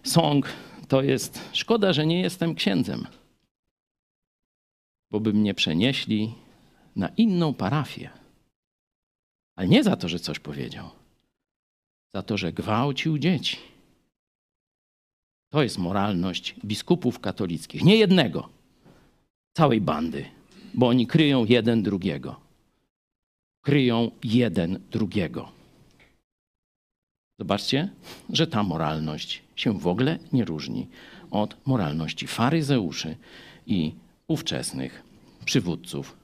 [0.02, 0.48] song
[0.88, 3.06] to jest: Szkoda, że nie jestem księdzem,
[5.10, 6.32] bo by mnie przenieśli
[6.96, 8.10] na inną parafię.
[9.56, 10.90] Ale nie za to, że coś powiedział,
[12.14, 13.56] za to, że gwałcił dzieci.
[15.52, 17.84] To jest moralność biskupów katolickich.
[17.84, 18.48] Nie jednego,
[19.56, 20.24] całej bandy,
[20.74, 22.40] bo oni kryją jeden drugiego.
[23.64, 25.52] Kryją jeden drugiego.
[27.38, 27.88] Zobaczcie,
[28.30, 30.86] że ta moralność się w ogóle nie różni
[31.30, 33.16] od moralności faryzeuszy
[33.66, 33.92] i
[34.28, 35.02] ówczesnych
[35.44, 36.16] przywódców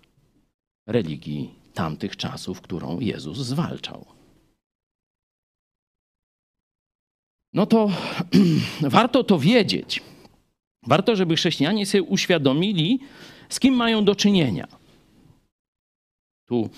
[0.86, 4.06] religii tamtych czasów, którą Jezus zwalczał.
[7.52, 7.90] no to
[8.80, 10.02] warto to wiedzieć.
[10.86, 13.00] Warto, żeby chrześcijanie sobie uświadomili,
[13.48, 14.68] z kim mają do czynienia.
[16.48, 16.70] Tu,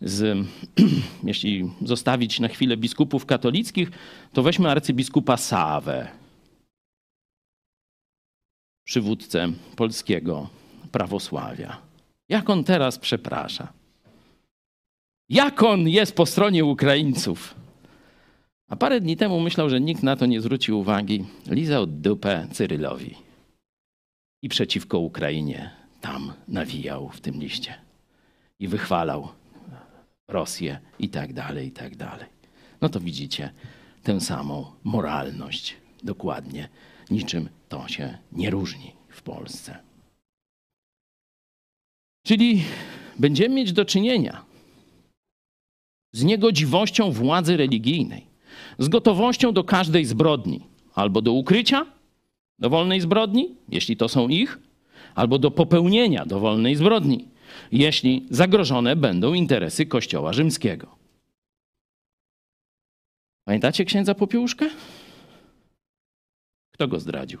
[0.00, 0.46] z,
[1.24, 3.90] jeśli zostawić na chwilę biskupów katolickich,
[4.32, 6.08] to weźmy arcybiskupa Sawę,
[8.84, 10.48] przywódcę polskiego
[10.92, 11.85] prawosławia.
[12.28, 13.72] Jak on teraz przeprasza?
[15.28, 17.54] Jak on jest po stronie Ukraińców?
[18.68, 21.24] A parę dni temu myślał, że nikt na to nie zwrócił uwagi.
[21.46, 23.14] Lizał dupę Cyrylowi.
[24.42, 25.70] I przeciwko Ukrainie
[26.00, 27.74] tam nawijał w tym liście.
[28.58, 29.28] I wychwalał
[30.28, 32.26] Rosję i tak dalej, i tak dalej.
[32.80, 33.50] No to widzicie
[34.02, 36.68] tę samą moralność dokładnie.
[37.10, 39.78] Niczym to się nie różni w Polsce.
[42.26, 42.62] Czyli
[43.18, 44.44] będziemy mieć do czynienia
[46.12, 48.26] z niegodziwością władzy religijnej,
[48.78, 50.60] z gotowością do każdej zbrodni,
[50.94, 51.86] albo do ukrycia
[52.58, 54.58] dowolnej zbrodni, jeśli to są ich,
[55.14, 57.28] albo do popełnienia dowolnej zbrodni,
[57.72, 60.96] jeśli zagrożone będą interesy Kościoła rzymskiego.
[63.44, 64.70] Pamiętacie księdza Popiełuszkę?
[66.74, 67.38] Kto go zdradził?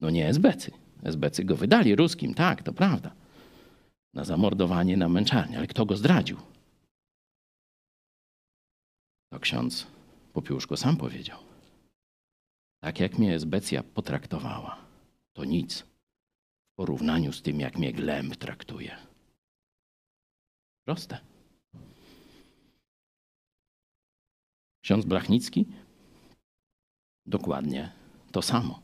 [0.00, 0.70] No nie SBcy.
[1.04, 3.25] SBcy go wydali ruskim, tak, to prawda.
[4.16, 5.58] Na zamordowanie, na męczarnię.
[5.58, 6.36] Ale kto go zdradził?
[9.32, 9.86] To ksiądz
[10.32, 11.38] Popiłuszko sam powiedział.
[12.80, 14.78] Tak jak mnie Esbecja potraktowała,
[15.32, 18.96] to nic w porównaniu z tym, jak mnie Glemb traktuje.
[20.84, 21.18] Proste.
[24.82, 25.66] Ksiądz Blachnicki?
[27.26, 27.92] Dokładnie
[28.32, 28.82] to samo.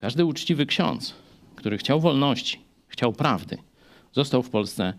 [0.00, 1.14] Każdy uczciwy ksiądz,
[1.56, 2.63] który chciał wolności,
[2.94, 3.58] chciał prawdy,
[4.12, 4.94] został w Polsce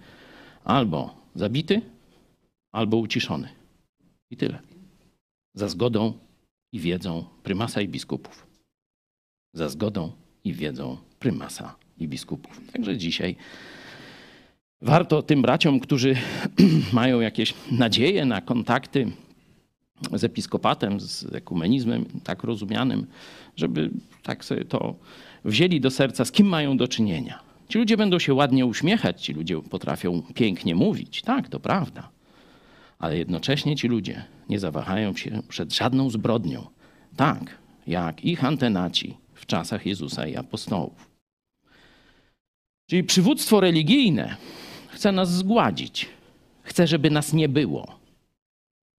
[0.64, 1.82] albo zabity,
[2.72, 3.50] albo uciszony.
[4.32, 4.60] I tyle.
[5.54, 6.14] Za zgodą
[6.72, 8.48] i wiedzą prymasa i biskupów.
[9.54, 10.12] Za zgodą
[10.44, 12.62] i wiedzą prymasa i biskupów.
[12.74, 13.36] Także dzisiaj
[14.82, 16.16] warto tym braciom, którzy
[17.00, 19.12] mają jakieś nadzieje na kontakty
[20.14, 23.08] z episkopatem, z ekumenizmem tak rozumianym,
[23.56, 23.90] żeby
[24.24, 24.96] tak sobie to
[25.46, 27.55] wzięli do serca, z kim mają do czynienia.
[27.70, 31.22] Ci ludzie będą się ładnie uśmiechać, ci ludzie potrafią pięknie mówić.
[31.22, 32.16] Tak, to prawda
[33.00, 36.68] ale jednocześnie ci ludzie nie zawahają się przed żadną zbrodnią,
[37.16, 37.58] tak
[37.88, 41.10] jak ich antenaci w czasach Jezusa i apostołów.
[42.90, 44.36] Czyli przywództwo religijne
[44.88, 46.08] chce nas zgładzić,
[46.64, 48.00] chce, żeby nas nie było.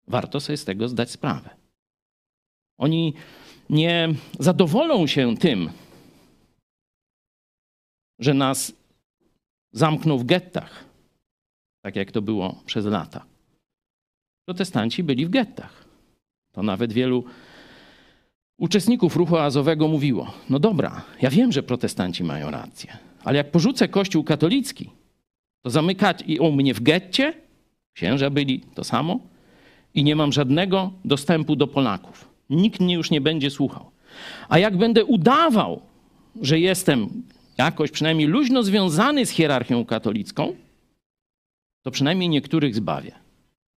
[0.08, 1.50] Warto sobie z tego zdać sprawę.
[2.78, 3.14] Oni
[3.70, 4.10] nie
[4.40, 5.70] zadowolą się tym,
[8.20, 8.74] że nas
[9.72, 10.86] zamkną w gettach,
[11.82, 13.26] tak jak to było przez lata
[14.46, 15.86] protestanci byli w gettach.
[16.52, 17.24] To nawet wielu
[18.58, 23.88] uczestników ruchu azowego mówiło: No dobra, ja wiem, że protestanci mają rację, ale jak porzucę
[23.88, 24.90] kościół katolicki,
[25.62, 27.34] to zamykać u mnie w getcie,
[27.94, 29.20] księża byli to samo,
[29.94, 32.30] i nie mam żadnego dostępu do Polaków.
[32.50, 33.92] Nikt mnie już nie będzie słuchał.
[34.50, 35.82] A jak będę udawał,
[36.42, 37.24] że jestem
[37.58, 40.56] jakoś przynajmniej luźno związany z hierarchią katolicką,
[41.84, 43.12] to przynajmniej niektórych zbawię.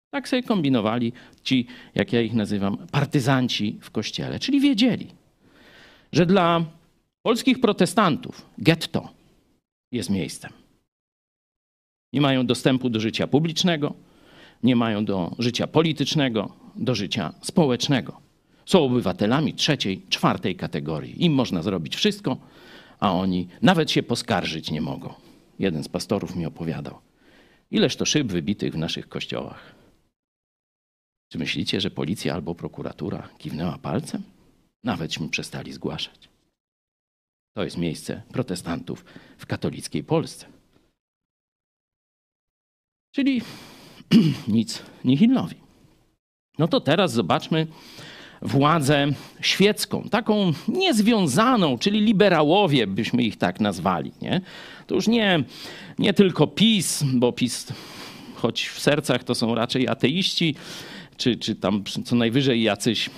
[0.10, 1.14] Tak sobie kombinowali
[1.44, 4.40] ci, jak ja ich nazywam, partyzanci w kościele.
[4.40, 5.08] Czyli wiedzieli,
[6.12, 6.66] że dla
[7.22, 9.10] polskich protestantów getto
[9.92, 10.52] jest miejscem.
[12.14, 13.94] Nie mają dostępu do życia publicznego,
[14.64, 18.22] nie mają do życia politycznego, do życia społecznego.
[18.66, 21.26] Są obywatelami trzeciej, czwartej kategorii.
[21.26, 22.38] Im można zrobić wszystko,
[23.00, 25.14] a oni nawet się poskarżyć nie mogą.
[25.60, 27.00] Jeden z pastorów mi opowiadał,
[27.72, 29.76] ileż to szyb wybitych w naszych kościołach.
[31.32, 34.24] Czy myślicie, że policja albo prokuratura kiwnęła palcem?
[34.84, 36.30] Nawetśmy przestali zgłaszać.
[37.56, 39.06] To jest miejsce protestantów
[39.38, 40.46] w katolickiej Polsce.
[43.16, 43.42] Czyli
[44.48, 45.56] nic nihilnowi.
[46.58, 47.68] No to teraz zobaczmy
[48.42, 49.08] władzę
[49.42, 54.12] świecką, taką niezwiązaną, czyli liberałowie byśmy ich tak nazwali.
[54.22, 54.42] Nie?
[54.88, 55.44] To już nie,
[56.00, 57.68] nie tylko PiS, bo PiS,
[58.36, 60.56] choć w sercach to są raczej ateiści,
[61.18, 63.10] czy, czy tam co najwyżej jacyś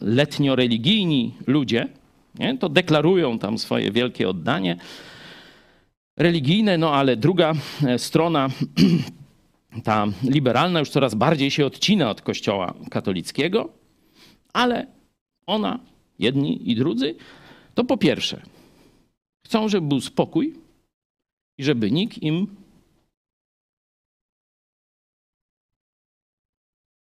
[0.00, 1.88] letnio-religijni ludzie,
[2.38, 2.58] nie?
[2.58, 4.76] to deklarują tam swoje wielkie oddanie
[6.16, 7.52] religijne, no ale druga
[7.86, 8.48] e, strona,
[9.84, 13.68] ta liberalna, już coraz bardziej się odcina od kościoła katolickiego,
[14.54, 14.86] ale
[15.46, 15.80] ona,
[16.18, 17.14] jedni i drudzy,
[17.74, 18.42] to po pierwsze,
[19.46, 20.54] chcą, żeby był spokój
[21.58, 22.56] i żeby nikt im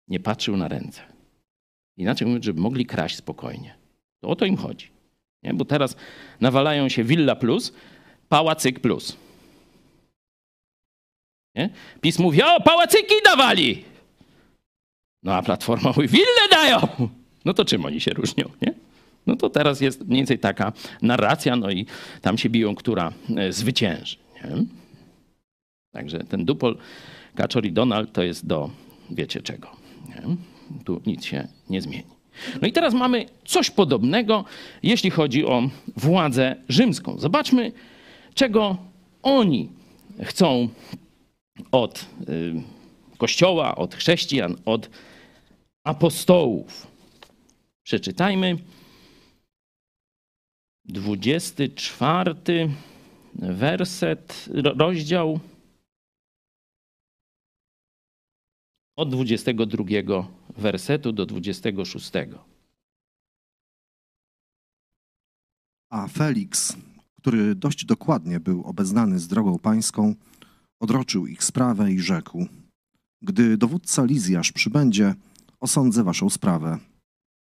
[0.07, 1.01] nie patrzył na ręce.
[1.97, 3.75] Inaczej mówiąc, żeby mogli kraść spokojnie.
[4.21, 4.89] To o to im chodzi.
[5.43, 5.53] Nie?
[5.53, 5.95] Bo teraz
[6.41, 7.73] nawalają się Villa Plus,
[8.29, 9.17] Pałacyk Plus.
[11.55, 11.69] Nie?
[12.01, 13.85] PiS mówi, o, pałacyki dawali!
[15.23, 16.87] No a Platforma mówi, wille dają!
[17.47, 18.73] No to czym oni się różnią, nie?
[19.27, 21.85] No to teraz jest mniej więcej taka narracja, no i
[22.21, 24.17] tam się biją, która e, zwycięży.
[24.35, 24.65] Nie?
[25.91, 26.77] Także ten Dupol,
[27.35, 28.69] Kaczor i Donald to jest do
[29.11, 29.67] wiecie czego.
[30.09, 30.35] Nie?
[30.85, 32.03] Tu nic się nie zmieni.
[32.61, 34.45] No i teraz mamy coś podobnego,
[34.83, 37.19] jeśli chodzi o władzę rzymską.
[37.19, 37.71] Zobaczmy,
[38.33, 38.77] czego
[39.23, 39.69] oni
[40.23, 40.69] chcą
[41.71, 42.53] od y,
[43.17, 44.89] Kościoła, od chrześcijan, od
[45.83, 46.96] apostołów.
[47.87, 48.57] Przeczytajmy
[50.85, 52.35] 24
[53.33, 55.39] werset, ro- rozdział
[58.97, 60.27] od 22
[60.57, 62.11] wersetu do 26.
[65.91, 66.77] A Felix,
[67.17, 70.15] który dość dokładnie był obeznany z drogą pańską,
[70.79, 72.47] odroczył ich sprawę i rzekł:
[73.21, 75.15] Gdy dowódca Lizjasz przybędzie,
[75.59, 76.79] osądzę waszą sprawę.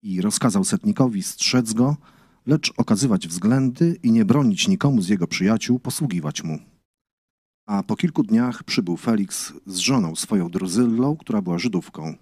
[0.01, 1.97] I rozkazał setnikowi strzec go,
[2.45, 6.59] lecz okazywać względy i nie bronić nikomu z jego przyjaciół, posługiwać mu.
[7.65, 12.15] A po kilku dniach przybył Felix z żoną swoją Druzyllą, która była Żydówką.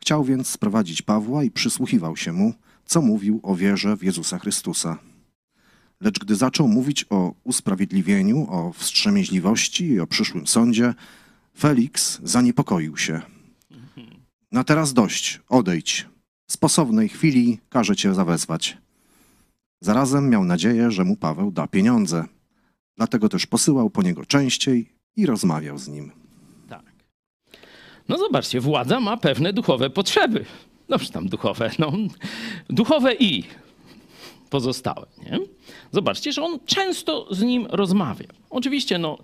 [0.00, 4.98] Chciał więc sprowadzić Pawła i przysłuchiwał się mu, co mówił o wierze w Jezusa Chrystusa.
[6.00, 10.94] Lecz gdy zaczął mówić o usprawiedliwieniu, o wstrzemięźliwości i o przyszłym sądzie,
[11.58, 13.22] Felix zaniepokoił się.
[14.52, 16.13] Na teraz dość, odejdź.
[16.54, 18.78] Sposobnej chwili każe cię zawezwać.
[19.80, 22.24] Zarazem miał nadzieję, że mu Paweł da pieniądze.
[22.96, 26.12] Dlatego też posyłał po niego częściej i rozmawiał z nim.
[26.68, 26.82] Tak.
[28.08, 30.44] No zobaczcie, władza ma pewne duchowe potrzeby.
[30.88, 31.92] Dobrze tam duchowe, no.
[32.70, 33.44] Duchowe i
[34.50, 35.38] pozostałe, nie?
[35.92, 38.28] Zobaczcie, że on często z nim rozmawia.
[38.50, 39.18] Oczywiście, no,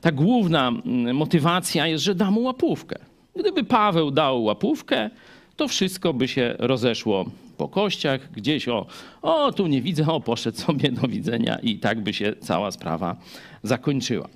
[0.00, 2.98] ta główna mm, motywacja jest, że da mu łapówkę.
[3.36, 5.10] Gdyby Paweł dał łapówkę,
[5.56, 8.86] to wszystko by się rozeszło po kościach, gdzieś o,
[9.22, 13.16] o, tu nie widzę, o, poszedł sobie, do widzenia i tak by się cała sprawa
[13.62, 14.28] zakończyła.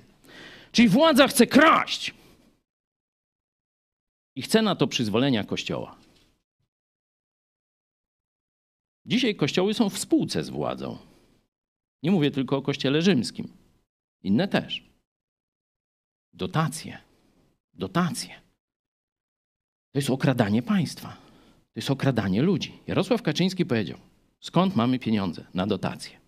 [0.71, 2.13] Czyli władza chce kraść
[4.35, 5.95] i chce na to przyzwolenia Kościoła.
[9.05, 10.97] Dzisiaj kościoły są w spółce z władzą.
[12.03, 13.47] Nie mówię tylko o kościele rzymskim.
[14.23, 14.83] Inne też.
[16.33, 16.97] Dotacje.
[17.73, 18.40] Dotacje.
[19.91, 21.07] To jest okradanie państwa.
[21.73, 22.79] To jest okradanie ludzi.
[22.87, 23.97] Jarosław Kaczyński powiedział:
[24.39, 26.19] Skąd mamy pieniądze na dotacje?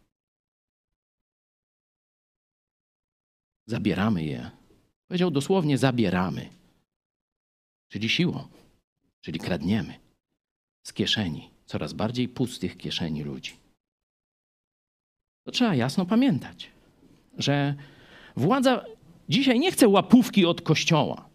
[3.65, 4.51] Zabieramy je.
[5.07, 6.49] Powiedział dosłownie: zabieramy.
[7.87, 8.47] Czyli siłą,
[9.21, 9.99] czyli kradniemy
[10.83, 13.53] z kieszeni, coraz bardziej pustych kieszeni ludzi.
[15.43, 16.71] To trzeba jasno pamiętać,
[17.37, 17.75] że
[18.35, 18.85] władza
[19.29, 21.32] dzisiaj nie chce łapówki od kościoła.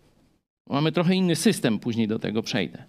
[0.69, 2.85] Mamy trochę inny system, później do tego przejdę.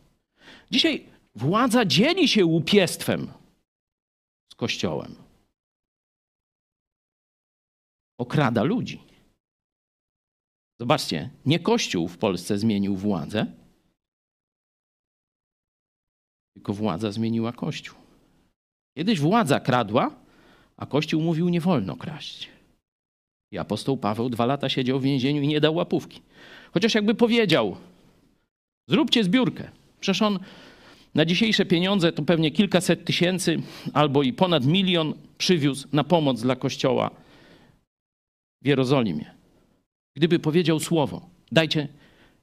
[0.72, 1.06] Dzisiaj
[1.36, 3.32] władza dzieli się łupiestwem
[4.52, 5.16] z kościołem.
[8.18, 9.00] Okrada ludzi.
[10.80, 13.46] Zobaczcie, nie kościół w Polsce zmienił władzę,
[16.54, 17.98] tylko władza zmieniła kościół.
[18.98, 20.16] Kiedyś władza kradła,
[20.78, 22.50] a kościół mówił, nie wolno kraść.
[23.52, 26.22] I apostoł Paweł dwa lata siedział w więzieniu i nie dał łapówki.
[26.74, 27.78] Chociaż jakby powiedział,
[28.88, 29.70] zróbcie zbiórkę.
[30.00, 30.40] Przecież on
[31.16, 33.62] na dzisiejsze pieniądze to pewnie kilkaset tysięcy
[33.94, 37.12] albo i ponad milion przywiózł na pomoc dla kościoła
[38.62, 39.32] w Jerozolimie.
[40.16, 41.88] Gdyby powiedział słowo, dajcie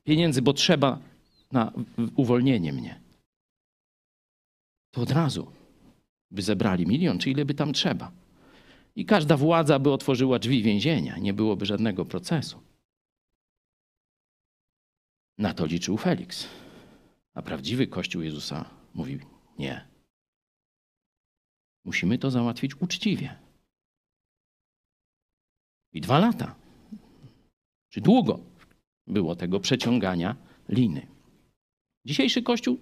[0.05, 0.99] pieniędzy, bo trzeba
[1.53, 1.72] na
[2.16, 3.01] uwolnienie mnie,
[4.91, 5.47] to od razu
[6.31, 8.11] by zebrali milion, czy ile by tam trzeba.
[8.97, 12.65] I każda władza by otworzyła drzwi więzienia, nie byłoby żadnego procesu.
[15.39, 16.49] Na to liczył Felix.
[17.34, 19.20] A prawdziwy Kościół Jezusa mówił:
[19.59, 19.89] Nie.
[21.84, 23.39] Musimy to załatwić uczciwie.
[25.93, 26.55] I dwa lata,
[27.89, 28.41] czy długo
[29.07, 30.37] było tego przeciągania
[30.68, 31.07] liny.
[32.05, 32.80] Dzisiejszy Kościół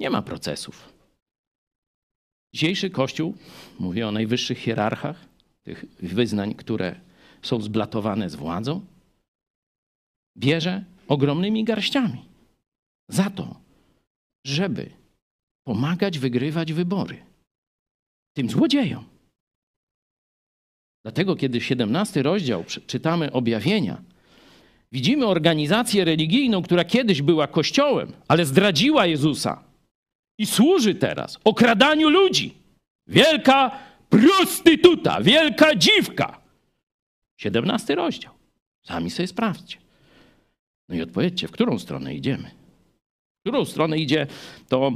[0.00, 0.92] nie ma procesów.
[2.54, 3.34] Dzisiejszy Kościół,
[3.78, 5.28] mówię o najwyższych hierarchach,
[5.62, 7.00] tych wyznań, które
[7.42, 8.86] są zblatowane z władzą,
[10.36, 12.24] bierze ogromnymi garściami
[13.08, 13.60] za to,
[14.46, 14.90] żeby
[15.66, 17.22] pomagać wygrywać wybory
[18.36, 19.04] tym złodziejom.
[21.04, 24.02] Dlatego, kiedy 17 rozdział czytamy objawienia,
[24.92, 29.64] widzimy organizację religijną, która kiedyś była kościołem, ale zdradziła Jezusa
[30.38, 32.54] i służy teraz okradaniu ludzi.
[33.06, 33.78] Wielka
[34.10, 36.40] prostytuta, wielka dziwka.
[37.40, 38.32] 17 rozdział.
[38.86, 39.85] Sami sobie sprawdźcie.
[40.88, 42.50] No i odpowiedzcie, w którą stronę idziemy.
[43.38, 44.26] W którą stronę idzie
[44.68, 44.92] to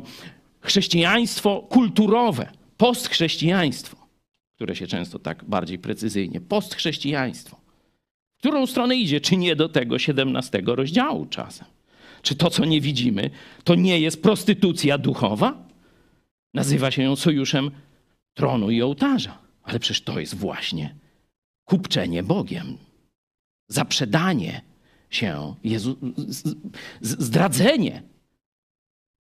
[0.61, 3.97] chrześcijaństwo kulturowe, postchrześcijaństwo,
[4.55, 7.61] które się często tak bardziej precyzyjnie, postchrześcijaństwo.
[8.37, 9.21] W którą stronę idzie?
[9.21, 11.67] Czy nie do tego 17 rozdziału czasem?
[12.23, 13.31] Czy to, co nie widzimy,
[13.65, 15.69] to nie jest prostytucja duchowa?
[16.55, 17.71] Nazywa się ją sojuszem
[18.35, 19.39] tronu i ołtarza.
[19.63, 20.95] Ale przecież to jest właśnie
[21.65, 22.79] kupczenie Bogiem,
[23.69, 24.63] zaprzedanie
[25.11, 25.97] się, Jezu,
[27.01, 28.03] zdradzenie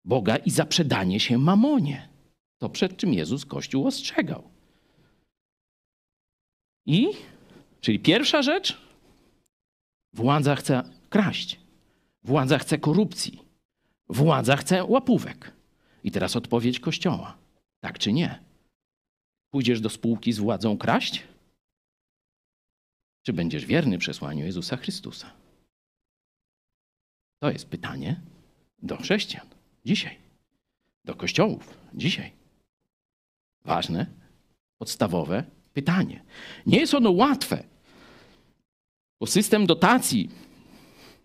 [0.04, 2.08] Boga i zaprzedanie się mamonie.
[2.58, 4.50] To przed czym Jezus Kościół ostrzegał.
[6.86, 7.08] I,
[7.80, 8.80] czyli pierwsza rzecz,
[10.12, 11.60] władza chce kraść,
[12.22, 13.42] władza chce korupcji,
[14.08, 15.52] władza chce łapówek.
[16.04, 17.38] I teraz odpowiedź Kościoła.
[17.80, 18.38] Tak czy nie?
[19.50, 21.22] Pójdziesz do spółki z władzą kraść?
[23.22, 25.43] Czy będziesz wierny przesłaniu Jezusa Chrystusa?
[27.44, 28.20] To jest pytanie
[28.82, 29.46] do chrześcijan
[29.84, 30.18] dzisiaj,
[31.04, 32.32] do kościołów dzisiaj.
[33.64, 34.06] Ważne,
[34.78, 36.24] podstawowe pytanie.
[36.66, 37.64] Nie jest ono łatwe,
[39.20, 40.30] bo system dotacji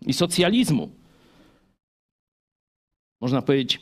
[0.01, 0.91] i socjalizmu,
[3.22, 3.82] można powiedzieć,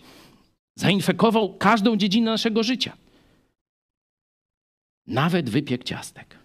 [0.76, 2.98] zainfekował każdą dziedzinę naszego życia.
[5.08, 6.38] Nawet wypiek ciastek.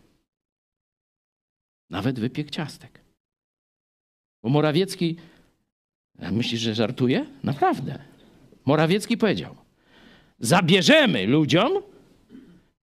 [1.90, 3.00] Nawet wypiek ciastek.
[4.42, 5.16] Bo Morawiecki,
[6.30, 7.26] myślisz, że żartuje?
[7.44, 7.98] Naprawdę.
[8.64, 9.54] Morawiecki powiedział:
[10.38, 11.72] Zabierzemy ludziom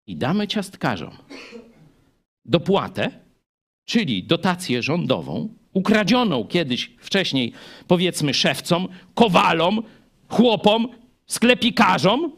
[0.07, 1.17] i damy ciastkarzom
[2.45, 3.11] dopłatę,
[3.85, 7.53] czyli dotację rządową, ukradzioną kiedyś wcześniej,
[7.87, 9.83] powiedzmy, szewcom, kowalom,
[10.27, 10.87] chłopom,
[11.25, 12.31] sklepikarzom,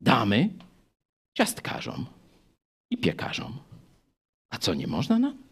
[0.00, 0.48] damy
[1.36, 2.06] ciastkarzom
[2.90, 3.58] i piekarzom.
[4.50, 5.45] A co nie można nam?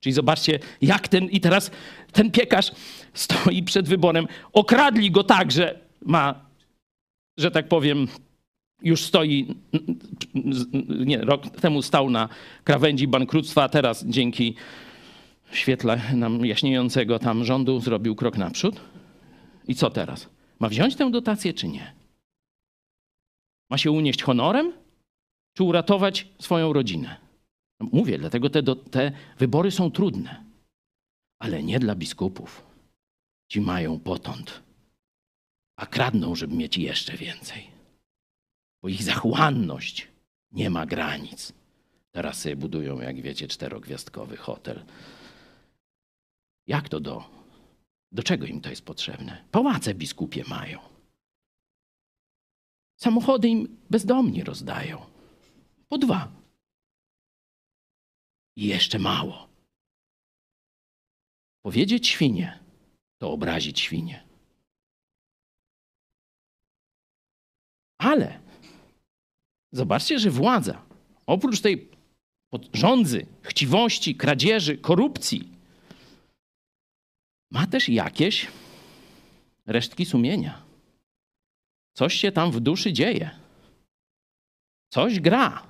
[0.00, 1.70] Czyli zobaczcie, jak ten, i teraz
[2.12, 2.72] ten piekarz
[3.14, 4.26] stoi przed wyborem.
[4.52, 6.46] Okradli go tak, że ma,
[7.38, 8.08] że tak powiem,
[8.82, 9.54] już stoi,
[11.06, 12.28] nie, rok temu stał na
[12.64, 14.54] krawędzi bankructwa, a teraz dzięki
[15.52, 18.80] świetle nam jaśniejącego tam rządu zrobił krok naprzód.
[19.68, 20.28] I co teraz?
[20.58, 21.92] Ma wziąć tę dotację, czy nie?
[23.70, 24.72] Ma się unieść honorem,
[25.54, 27.29] czy uratować swoją rodzinę?
[27.80, 30.44] Mówię, dlatego te, te wybory są trudne,
[31.38, 32.66] ale nie dla biskupów.
[33.48, 34.62] Ci mają potąd,
[35.76, 37.70] a kradną, żeby mieć jeszcze więcej.
[38.82, 40.08] Bo ich zachłanność
[40.52, 41.52] nie ma granic.
[42.12, 44.84] Teraz sobie budują, jak wiecie, czterogwiazdkowy hotel.
[46.66, 47.24] Jak to do?
[48.12, 49.44] Do czego im to jest potrzebne?
[49.50, 50.78] Pałace biskupie mają.
[52.96, 55.06] Samochody im bezdomni rozdają.
[55.88, 56.39] Po dwa.
[58.56, 59.48] I jeszcze mało.
[61.62, 62.60] Powiedzieć świnie
[63.18, 64.24] to obrazić świnie.
[67.98, 68.40] Ale
[69.72, 70.82] zobaczcie, że władza,
[71.26, 71.88] oprócz tej
[72.72, 75.48] rządzy, chciwości, kradzieży, korupcji,
[77.50, 78.46] ma też jakieś
[79.66, 80.62] resztki sumienia.
[81.94, 83.30] Coś się tam w duszy dzieje.
[84.88, 85.66] Coś gra.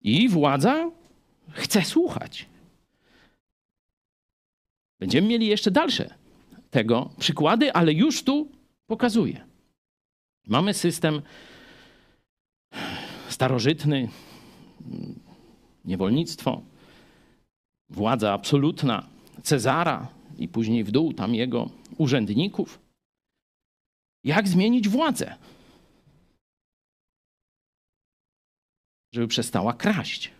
[0.00, 0.90] I władza
[1.52, 2.46] chce słuchać.
[5.00, 6.14] Będziemy mieli jeszcze dalsze
[6.70, 8.48] tego przykłady, ale już tu
[8.86, 9.46] pokazuję.
[10.46, 11.22] Mamy system
[13.28, 14.08] starożytny,
[15.84, 16.62] niewolnictwo,
[17.88, 19.08] władza absolutna
[19.42, 22.80] Cezara i później w dół tam jego urzędników.
[24.24, 25.36] Jak zmienić władzę?
[29.12, 30.30] Żeby przestała kraść,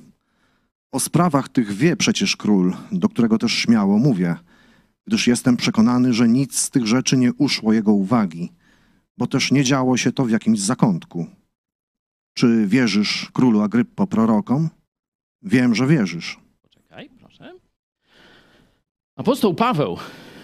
[0.91, 4.35] O sprawach tych wie przecież król, do którego też śmiało mówię,
[5.07, 8.51] gdyż jestem przekonany, że nic z tych rzeczy nie uszło jego uwagi,
[9.17, 11.25] bo też nie działo się to w jakimś zakątku.
[12.33, 14.69] Czy wierzysz królu Agryppo prorokom?
[15.41, 16.39] Wiem, że wierzysz.
[16.61, 17.53] Poczekaj, proszę.
[19.15, 19.97] Apostoł Paweł,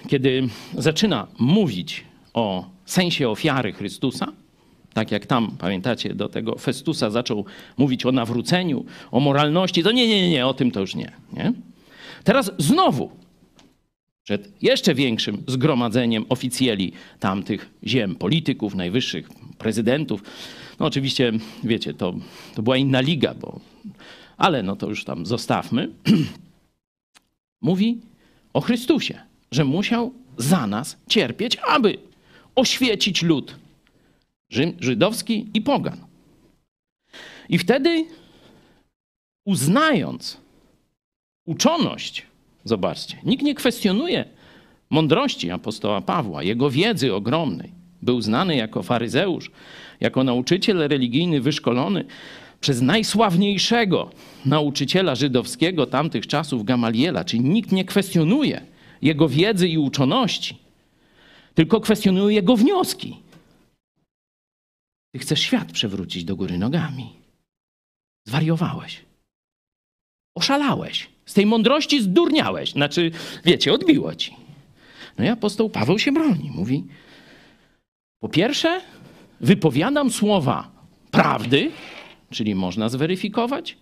[0.07, 4.27] kiedy zaczyna mówić o sensie ofiary Chrystusa,
[4.93, 7.45] tak jak tam, pamiętacie, do tego Festusa zaczął
[7.77, 11.11] mówić o nawróceniu, o moralności, to nie, nie, nie, o tym to już nie.
[11.33, 11.53] nie?
[12.23, 13.11] Teraz znowu,
[14.23, 20.23] przed jeszcze większym zgromadzeniem oficjeli tamtych ziem, polityków, najwyższych prezydentów,
[20.79, 21.31] no oczywiście,
[21.63, 22.13] wiecie, to,
[22.55, 23.59] to była inna liga, bo,
[24.37, 25.89] ale no to już tam zostawmy.
[27.61, 27.97] Mówi
[28.53, 29.19] o Chrystusie,
[29.51, 31.97] że musiał za nas cierpieć, aby
[32.55, 33.55] oświecić lud
[34.79, 35.97] żydowski i pogan.
[37.49, 38.05] I wtedy
[39.45, 40.37] uznając
[41.45, 42.25] uczoność,
[42.63, 44.25] zobaczcie, nikt nie kwestionuje
[44.89, 47.71] mądrości apostoła Pawła, jego wiedzy ogromnej.
[48.01, 49.51] Był znany jako faryzeusz,
[49.99, 52.05] jako nauczyciel religijny wyszkolony
[52.61, 54.11] przez najsławniejszego
[54.45, 58.61] nauczyciela żydowskiego tamtych czasów, Gamaliela, czyli nikt nie kwestionuje
[59.01, 60.57] jego wiedzy i uczoności,
[61.55, 63.22] tylko kwestionuje jego wnioski.
[65.13, 67.13] Ty chcesz świat przewrócić do góry nogami.
[68.27, 69.01] Zwariowałeś.
[70.35, 71.09] Oszalałeś.
[71.25, 72.71] Z tej mądrości zdurniałeś.
[72.71, 73.11] Znaczy,
[73.45, 74.35] wiecie, odbiło ci.
[75.17, 76.51] No i apostoł Paweł się broni.
[76.55, 76.83] Mówi,
[78.19, 78.81] po pierwsze,
[79.41, 80.71] wypowiadam słowa
[81.11, 81.71] prawdy,
[82.29, 83.77] czyli można zweryfikować,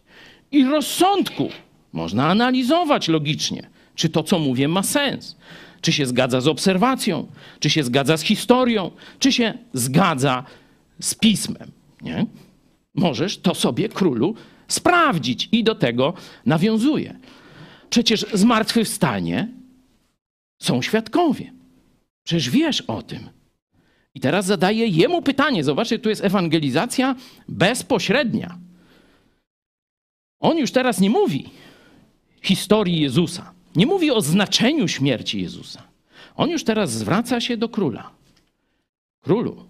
[0.52, 1.50] i rozsądku.
[1.94, 5.38] Można analizować logicznie, czy to, co mówię, ma sens.
[5.82, 7.28] Czy się zgadza z obserwacją,
[7.60, 10.44] czy się zgadza z historią, czy się zgadza
[11.02, 11.72] z pismem.
[12.02, 12.26] Nie?
[12.96, 14.36] Możesz to sobie, królu,
[14.68, 16.14] sprawdzić i do tego
[16.46, 17.20] nawiązuje.
[17.90, 19.48] Przecież zmartwychwstanie
[20.62, 21.54] są świadkowie.
[22.24, 23.30] Przecież wiesz o tym.
[24.16, 25.64] I teraz zadaję jemu pytanie.
[25.64, 27.16] Zobaczcie, tu jest ewangelizacja
[27.48, 28.58] bezpośrednia.
[30.40, 31.50] On już teraz nie mówi
[32.42, 33.54] historii Jezusa.
[33.76, 35.84] Nie mówi o znaczeniu śmierci Jezusa.
[36.36, 38.12] On już teraz zwraca się do króla.
[39.24, 39.66] Królu,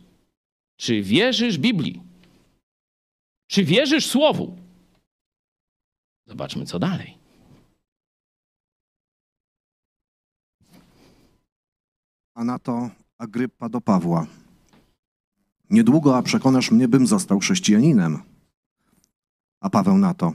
[0.81, 2.03] czy wierzysz Biblii?
[3.47, 4.57] Czy wierzysz Słowu?
[6.27, 7.17] Zobaczmy, co dalej.
[12.33, 14.27] A na to Agrypa do Pawła.
[15.69, 18.21] Niedługo, a przekonasz mnie, bym został chrześcijaninem.
[19.61, 20.33] A Paweł na to.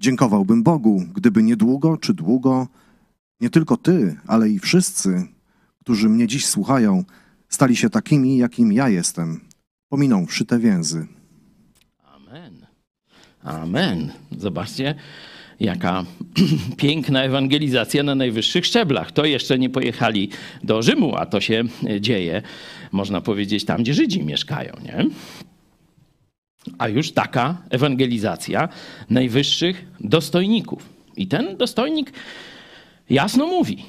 [0.00, 2.68] Dziękowałbym Bogu, gdyby niedługo czy długo
[3.40, 5.28] nie tylko ty, ale i wszyscy,
[5.80, 7.04] którzy mnie dziś słuchają,
[7.50, 9.40] stali się takimi, jakim ja jestem,
[9.88, 11.06] pominąwszy te więzy.
[12.04, 12.66] Amen.
[13.42, 14.12] Amen.
[14.38, 14.94] Zobaczcie,
[15.60, 16.04] jaka
[16.76, 19.12] piękna ewangelizacja na najwyższych szczeblach.
[19.12, 20.28] To jeszcze nie pojechali
[20.64, 21.64] do Rzymu, a to się
[22.00, 22.42] dzieje,
[22.92, 25.06] można powiedzieć, tam, gdzie Żydzi mieszkają, nie?
[26.78, 28.68] A już taka ewangelizacja
[29.10, 30.88] najwyższych dostojników.
[31.16, 32.12] I ten dostojnik
[33.10, 33.84] jasno mówi,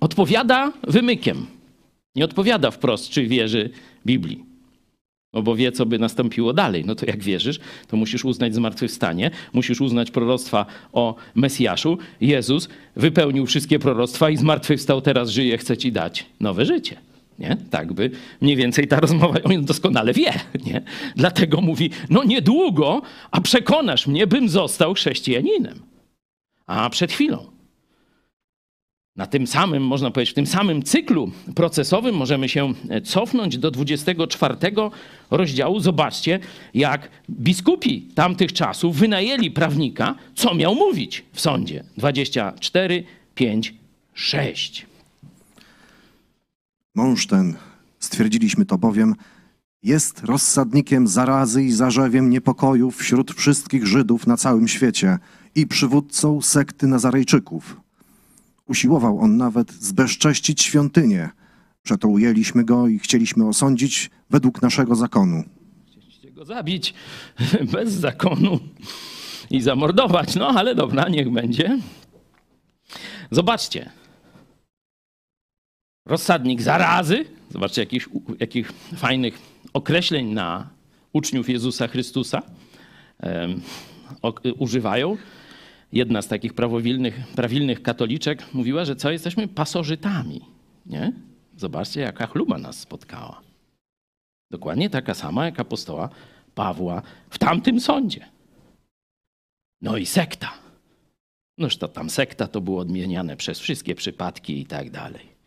[0.00, 1.57] odpowiada wymykiem.
[2.16, 3.70] Nie odpowiada wprost, czy wierzy
[4.06, 4.44] Biblii.
[5.32, 6.84] No bo wie, co by nastąpiło dalej.
[6.84, 11.98] No to jak wierzysz, to musisz uznać zmartwychwstanie, musisz uznać proroctwa o Mesjaszu.
[12.20, 16.96] Jezus wypełnił wszystkie proroctwa i zmartwychwstał, teraz żyje, chce ci dać nowe życie.
[17.38, 17.56] Nie?
[17.70, 20.32] Tak by mniej więcej ta rozmowa, on doskonale wie.
[20.66, 20.82] Nie?
[21.16, 25.78] Dlatego mówi, no niedługo, a przekonasz mnie, bym został chrześcijaninem.
[26.66, 27.57] A przed chwilą
[29.18, 32.72] Na tym samym, można powiedzieć, w tym samym cyklu procesowym możemy się
[33.04, 34.56] cofnąć do 24
[35.30, 35.80] rozdziału.
[35.80, 36.40] Zobaczcie,
[36.74, 41.84] jak biskupi tamtych czasów wynajęli prawnika, co miał mówić w sądzie.
[41.96, 43.04] 24,
[43.34, 43.74] 5,
[44.14, 44.86] 6.
[46.94, 47.56] Mąż ten,
[47.98, 49.14] stwierdziliśmy to bowiem,
[49.82, 55.18] jest rozsadnikiem zarazy i zarzewiem niepokojów wśród wszystkich Żydów na całym świecie
[55.54, 57.87] i przywódcą sekty Nazarejczyków.
[58.68, 61.28] Usiłował on nawet zbezcześcić świątynię.
[61.82, 65.44] Przeto ujęliśmy go i chcieliśmy osądzić według naszego zakonu.
[65.90, 66.94] Chcieliście go zabić
[67.72, 68.60] bez zakonu
[69.50, 70.34] i zamordować.
[70.34, 71.78] No ale dobra, niech będzie.
[73.30, 73.90] Zobaczcie.
[76.06, 77.24] Rozsadnik zarazy.
[77.50, 78.08] Zobaczcie, jakich,
[78.40, 79.38] jakich fajnych
[79.72, 80.68] określeń na
[81.12, 82.42] uczniów Jezusa Chrystusa
[83.22, 83.60] um,
[84.22, 85.16] o, używają.
[85.92, 90.40] Jedna z takich prawowilnych, prawilnych katoliczek mówiła, że co, jesteśmy pasożytami.
[90.86, 91.12] Nie?
[91.56, 93.40] Zobaczcie, jaka chluba nas spotkała.
[94.50, 96.08] Dokładnie taka sama jak apostoła
[96.54, 98.26] Pawła w tamtym sądzie.
[99.82, 100.52] No i sekta.
[101.58, 105.37] Noż to tam sekta to było odmieniane przez wszystkie przypadki i tak dalej.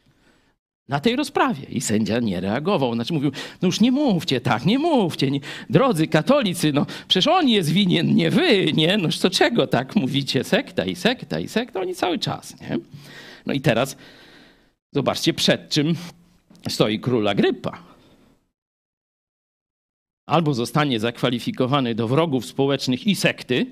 [0.92, 1.64] Na tej rozprawie.
[1.70, 2.94] I sędzia nie reagował.
[2.94, 3.32] Znaczy mówił,
[3.62, 5.32] no już nie mówcie tak, nie mówcie.
[5.32, 5.40] Nie.
[5.70, 8.98] Drodzy katolicy, no przecież on jest winien, nie wy, nie?
[8.98, 10.44] Noż to czego tak mówicie?
[10.44, 11.82] Sekta i sekta i sekta.
[11.82, 12.78] Oni cały czas, nie?
[13.46, 13.98] No i teraz
[14.94, 15.96] zobaczcie, przed czym
[16.70, 17.84] stoi król Agrypa
[20.26, 23.66] albo zostanie zakwalifikowany do wrogów społecznych i sekty,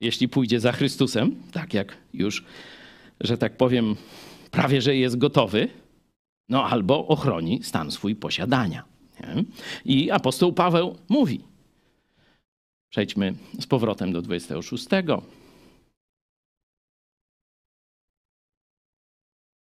[0.00, 2.44] jeśli pójdzie za Chrystusem, tak jak już,
[3.20, 3.96] że tak powiem,
[4.50, 5.68] prawie że jest gotowy,
[6.48, 8.84] no albo ochroni stan swój posiadania.
[9.20, 9.44] Nie?
[9.84, 11.40] I apostoł Paweł mówi,
[12.90, 14.86] przejdźmy z powrotem do 26.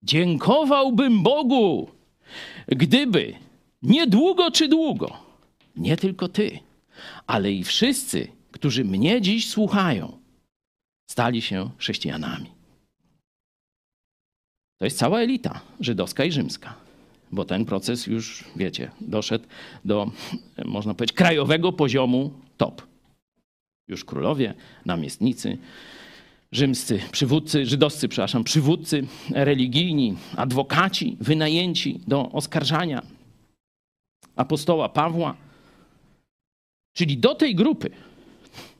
[0.04, 1.90] Dziękowałbym Bogu,
[2.68, 3.34] gdyby
[3.82, 5.18] niedługo czy długo,
[5.76, 6.60] nie tylko ty,
[7.28, 10.20] ale i wszyscy, którzy mnie dziś słuchają,
[11.10, 12.52] stali się chrześcijanami.
[14.78, 16.76] To jest cała elita żydowska i rzymska,
[17.32, 19.45] bo ten proces już, wiecie, doszedł
[19.86, 20.11] do,
[20.65, 22.82] można powiedzieć, krajowego poziomu top.
[23.88, 24.53] Już królowie,
[24.86, 25.57] namiestnicy,
[26.51, 33.01] rzymscy przywódcy, żydowscy, przepraszam, przywódcy religijni, adwokaci wynajęci do oskarżania
[34.36, 35.36] apostoła Pawła.
[36.93, 37.89] Czyli do tej grupy,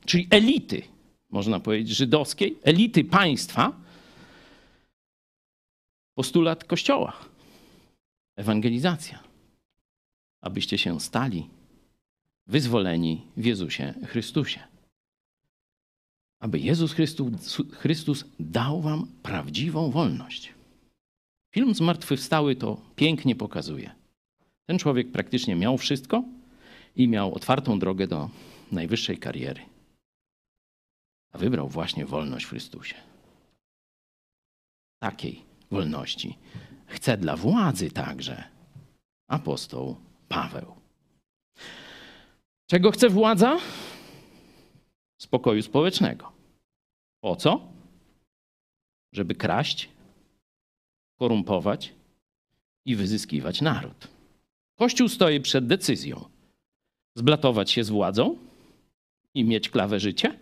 [0.04, 0.82] czyli elity,
[1.30, 3.85] można powiedzieć, żydowskiej, elity państwa,
[6.16, 7.12] postulat Kościoła,
[8.36, 9.22] ewangelizacja,
[10.40, 11.48] abyście się stali
[12.46, 14.60] wyzwoleni w Jezusie Chrystusie.
[16.38, 20.54] Aby Jezus Chrystus, Chrystus dał wam prawdziwą wolność.
[21.50, 23.90] Film Zmartwychwstały to pięknie pokazuje.
[24.66, 26.24] Ten człowiek praktycznie miał wszystko
[26.96, 28.30] i miał otwartą drogę do
[28.72, 29.62] najwyższej kariery.
[31.32, 32.94] A wybrał właśnie wolność w Chrystusie.
[34.98, 36.38] Takiej wolności
[36.86, 38.44] chce dla władzy także
[39.28, 39.96] apostoł
[40.28, 40.74] Paweł.
[42.66, 43.58] Czego chce władza?
[45.20, 46.32] Spokoju społecznego.
[47.20, 47.60] Po co?
[49.12, 49.88] Żeby kraść,
[51.18, 51.92] korumpować
[52.84, 54.08] i wyzyskiwać naród.
[54.78, 56.28] Kościół stoi przed decyzją:
[57.14, 58.38] zblatować się z władzą
[59.34, 60.38] i mieć klawę życie,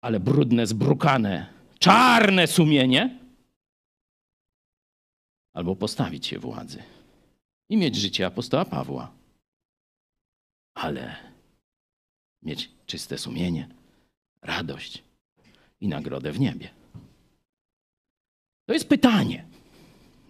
[0.00, 1.46] ale brudne, zbrukane,
[1.78, 3.19] czarne sumienie,
[5.52, 6.82] albo postawić się władzy
[7.68, 9.12] i mieć życie apostoła Pawła,
[10.74, 11.16] ale
[12.42, 13.68] mieć czyste sumienie,
[14.42, 15.02] radość
[15.80, 16.70] i nagrodę w niebie.
[18.66, 19.44] To jest pytanie.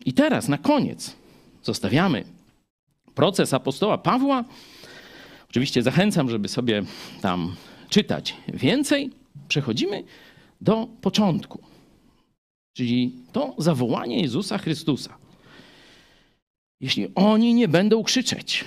[0.04, 1.16] I teraz na koniec
[1.62, 2.24] zostawiamy
[3.14, 4.44] proces apostoła Pawła.
[5.50, 6.82] Oczywiście zachęcam, żeby sobie
[7.20, 7.56] tam
[7.88, 9.10] czytać więcej.
[9.48, 10.04] Przechodzimy
[10.60, 11.62] do początku,
[12.80, 15.18] czyli to zawołanie Jezusa Chrystusa.
[16.80, 18.64] Jeśli oni nie będą krzyczeć,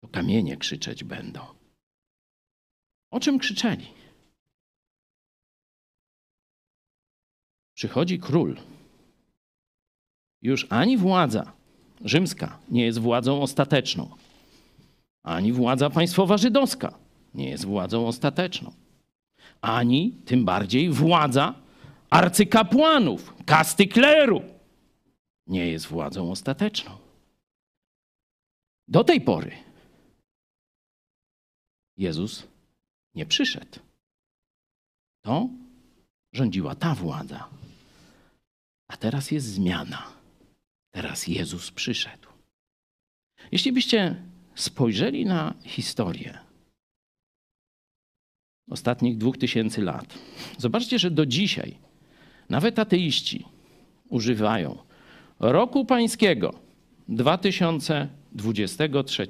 [0.00, 1.40] to kamienie krzyczeć będą.
[3.10, 3.86] O czym krzyczeli?
[7.74, 8.56] Przychodzi król
[10.42, 11.52] już ani władza
[12.04, 14.10] rzymska nie jest władzą ostateczną,
[15.22, 16.98] ani władza państwowa żydowska
[17.34, 18.72] nie jest władzą ostateczną,
[19.60, 21.63] ani tym bardziej władza
[22.14, 24.42] arcykapłanów, kasty kleru
[25.46, 26.98] nie jest władzą ostateczną.
[28.88, 29.52] Do tej pory
[31.96, 32.46] Jezus
[33.14, 33.78] nie przyszedł.
[35.24, 35.48] To
[36.32, 37.48] rządziła ta władza.
[38.88, 40.12] A teraz jest zmiana.
[40.90, 42.28] Teraz Jezus przyszedł.
[43.52, 44.22] Jeśli byście
[44.54, 46.38] spojrzeli na historię
[48.70, 50.18] ostatnich dwóch tysięcy lat,
[50.58, 51.84] zobaczcie, że do dzisiaj
[52.48, 53.44] nawet ateiści
[54.08, 54.78] używają
[55.40, 56.54] roku pańskiego
[57.08, 59.26] 2023.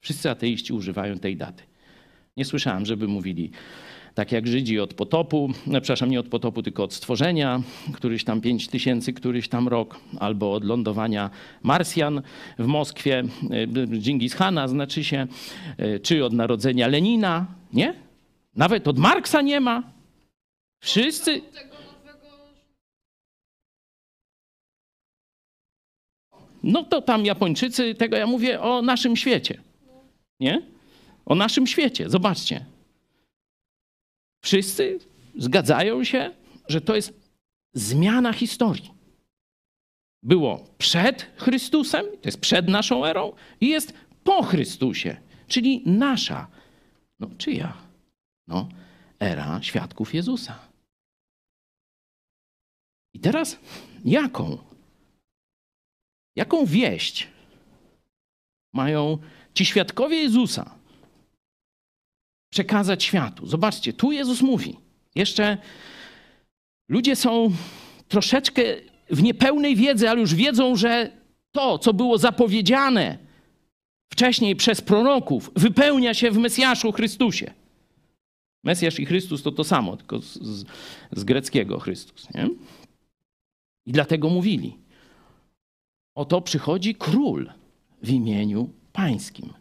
[0.00, 1.62] Wszyscy ateiści używają tej daty.
[2.36, 3.50] Nie słyszałem, żeby mówili
[4.14, 7.62] tak jak Żydzi od potopu, no, przepraszam, nie od potopu, tylko od stworzenia,
[7.92, 11.30] któryś tam 5 tysięcy, któryś tam rok, albo od lądowania
[11.62, 12.22] Marsjan
[12.58, 15.26] w Moskwie, e, Dżingis Hana znaczy się,
[15.76, 17.94] e, czy od narodzenia Lenina, nie?
[18.56, 19.82] Nawet od Marksa nie ma.
[20.80, 21.40] Wszyscy...
[26.62, 29.62] No to tam Japończycy, tego ja mówię o naszym świecie.
[30.40, 30.62] Nie?
[31.26, 32.10] O naszym świecie.
[32.10, 32.64] Zobaczcie.
[34.44, 34.98] Wszyscy
[35.38, 36.30] zgadzają się,
[36.68, 37.12] że to jest
[37.74, 38.90] zmiana historii.
[40.22, 43.94] Było przed Chrystusem, to jest przed naszą erą, i jest
[44.24, 45.16] po Chrystusie,
[45.48, 46.46] czyli nasza,
[47.20, 47.76] no czyja?
[48.48, 48.68] No,
[49.20, 50.58] era świadków Jezusa.
[53.14, 53.58] I teraz
[54.04, 54.69] jaką?
[56.40, 57.28] Jaką wieść
[58.72, 59.18] mają
[59.54, 60.74] ci świadkowie Jezusa
[62.52, 63.46] przekazać światu?
[63.46, 64.76] Zobaczcie, tu Jezus mówi.
[65.14, 65.58] Jeszcze
[66.88, 67.52] ludzie są
[68.08, 68.62] troszeczkę
[69.10, 71.10] w niepełnej wiedzy, ale już wiedzą, że
[71.52, 73.18] to, co było zapowiedziane
[74.12, 77.54] wcześniej przez proroków, wypełnia się w Mesjaszu Chrystusie.
[78.64, 80.66] Mesjasz i Chrystus to to samo, tylko z, z,
[81.12, 82.34] z greckiego Chrystus.
[82.34, 82.48] Nie?
[83.86, 84.76] I dlatego mówili:
[86.20, 87.52] Oto przychodzi król
[88.02, 89.52] w imieniu pańskim.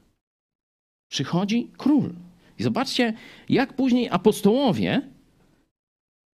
[1.09, 2.15] Przychodzi król.
[2.57, 3.13] I zobaczcie,
[3.49, 5.09] jak później apostołowie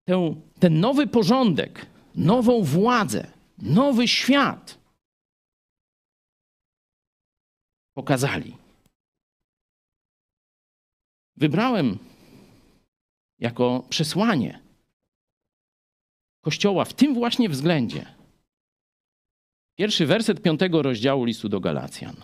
[0.05, 3.27] ten, ten nowy porządek, nową władzę,
[3.59, 4.79] nowy świat
[7.95, 8.57] pokazali.
[11.37, 11.99] Wybrałem
[13.39, 14.61] jako przesłanie
[16.41, 18.20] Kościoła w tym właśnie względzie.
[19.79, 22.17] Pierwszy werset piątego rozdziału listu do Galacjan.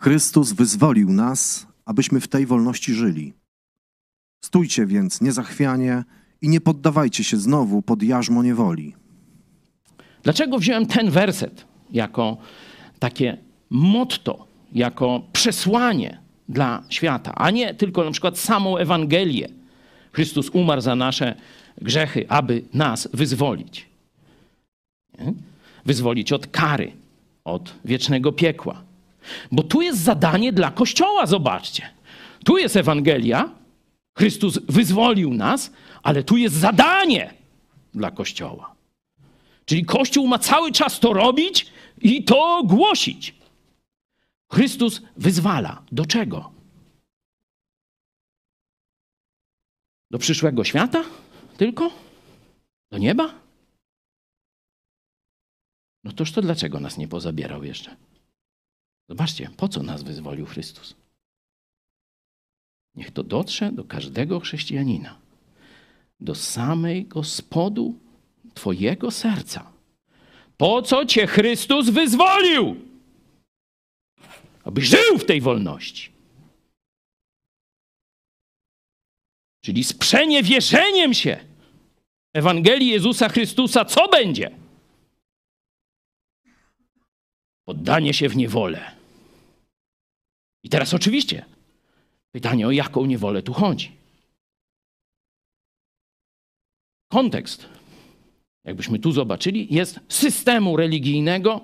[0.00, 3.32] Chrystus wyzwolił nas, abyśmy w tej wolności żyli.
[4.44, 6.04] Stójcie więc niezachwianie
[6.40, 8.94] i nie poddawajcie się znowu pod jarzmo niewoli.
[10.22, 12.36] Dlaczego wziąłem ten werset jako
[12.98, 13.38] takie
[13.70, 19.48] motto, jako przesłanie dla świata, a nie tylko na przykład samą Ewangelię?
[20.12, 21.34] Chrystus umarł za nasze
[21.80, 23.86] grzechy, aby nas wyzwolić.
[25.18, 25.32] Nie?
[25.84, 26.92] Wyzwolić od kary,
[27.44, 28.82] od wiecznego piekła.
[29.52, 31.88] Bo tu jest zadanie dla Kościoła, zobaczcie.
[32.44, 33.50] Tu jest Ewangelia,
[34.18, 37.34] Chrystus wyzwolił nas, ale tu jest zadanie
[37.94, 38.74] dla Kościoła.
[39.64, 41.66] Czyli Kościół ma cały czas to robić
[42.00, 43.34] i to głosić.
[44.52, 45.82] Chrystus wyzwala.
[45.92, 46.52] Do czego?
[50.10, 51.04] Do przyszłego świata?
[51.56, 51.90] Tylko?
[52.90, 53.34] Do nieba?
[56.04, 57.96] No toż to dlaczego nas nie pozabierał jeszcze?
[59.08, 60.94] Zobaczcie, po co nas wyzwolił Chrystus?
[62.94, 65.18] Niech to dotrze do każdego chrześcijanina,
[66.20, 67.94] do samego spodu
[68.54, 69.72] Twojego serca.
[70.56, 72.76] Po co Cię Chrystus wyzwolił?
[74.64, 76.11] Abyś żył w tej wolności.
[79.64, 81.44] Czyli z przeniewierzeniem się
[82.34, 84.50] Ewangelii Jezusa Chrystusa, co będzie?
[87.64, 88.96] Poddanie się w niewolę.
[90.62, 91.44] I teraz oczywiście
[92.32, 93.92] pytanie, o jaką niewolę tu chodzi.
[97.10, 97.68] Kontekst,
[98.64, 101.60] jakbyśmy tu zobaczyli, jest systemu religijnego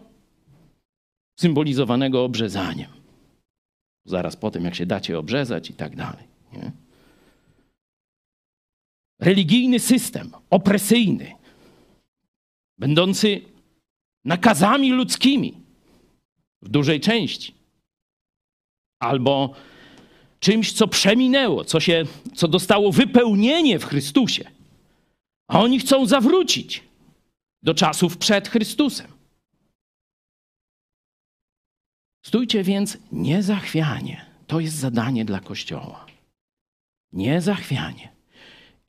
[1.40, 2.90] symbolizowanego obrzezaniem.
[4.04, 6.27] Zaraz po tym, jak się dacie obrzezać i tak dalej.
[9.20, 11.34] Religijny system, opresyjny,
[12.78, 13.40] będący
[14.24, 15.60] nakazami ludzkimi
[16.62, 17.54] w dużej części,
[19.00, 19.54] albo
[20.40, 22.04] czymś, co przeminęło, co, się,
[22.34, 24.50] co dostało wypełnienie w Chrystusie.
[25.48, 26.82] A oni chcą zawrócić
[27.62, 29.12] do czasów przed Chrystusem.
[32.26, 34.26] Stójcie więc niezachwianie.
[34.46, 36.06] To jest zadanie dla Kościoła.
[37.12, 38.17] Niezachwianie.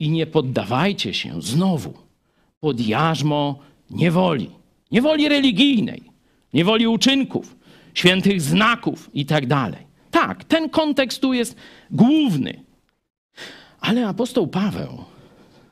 [0.00, 1.94] I nie poddawajcie się znowu
[2.60, 3.58] pod jarzmo
[3.90, 4.50] niewoli.
[4.90, 6.02] Niewoli religijnej,
[6.52, 7.56] niewoli uczynków,
[7.94, 9.86] świętych znaków i tak dalej.
[10.10, 11.56] Tak, ten kontekst tu jest
[11.90, 12.64] główny
[13.80, 15.04] Ale apostoł Paweł,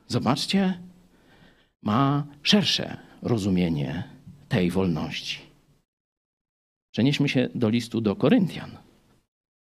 [0.07, 0.79] zobaczcie,
[1.83, 4.05] ma szersze rozumienie
[4.49, 5.39] tej wolności.
[6.93, 8.71] Przenieśmy się do listu do Koryntian,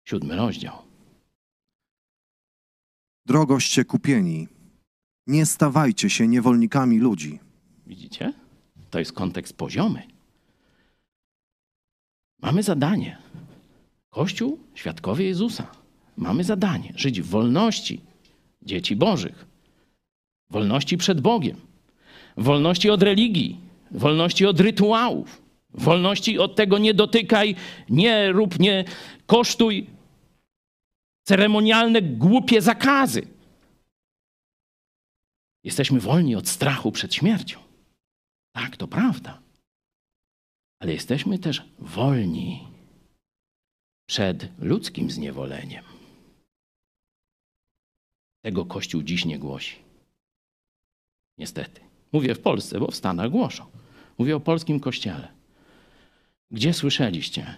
[0.07, 0.77] siódmy rozdział.
[3.25, 4.47] Drogoście kupieni,
[5.27, 7.39] nie stawajcie się niewolnikami ludzi.
[7.87, 8.33] Widzicie?
[8.89, 10.03] To jest kontekst poziomy.
[12.41, 13.17] Mamy zadanie.
[14.09, 15.67] Kościół, świadkowie Jezusa.
[16.17, 18.01] Mamy zadanie żyć w wolności
[18.61, 19.45] dzieci Bożych,
[20.49, 21.57] wolności przed Bogiem,
[22.37, 23.57] wolności od religii,
[23.91, 25.41] wolności od rytuałów,
[25.73, 27.55] wolności od tego nie dotykaj,
[27.89, 28.85] nie rób, nie
[29.25, 29.87] kosztuj,
[31.23, 33.32] ceremonialne, głupie zakazy.
[35.63, 37.59] Jesteśmy wolni od strachu przed śmiercią.
[38.51, 39.41] Tak, to prawda.
[40.79, 42.67] Ale jesteśmy też wolni
[44.05, 45.83] przed ludzkim zniewoleniem.
[48.41, 49.75] Tego Kościół dziś nie głosi.
[51.37, 51.81] Niestety.
[52.11, 53.65] Mówię w Polsce, bo w Stanach głoszą.
[54.17, 55.27] Mówię o polskim kościele.
[56.51, 57.55] Gdzie słyszeliście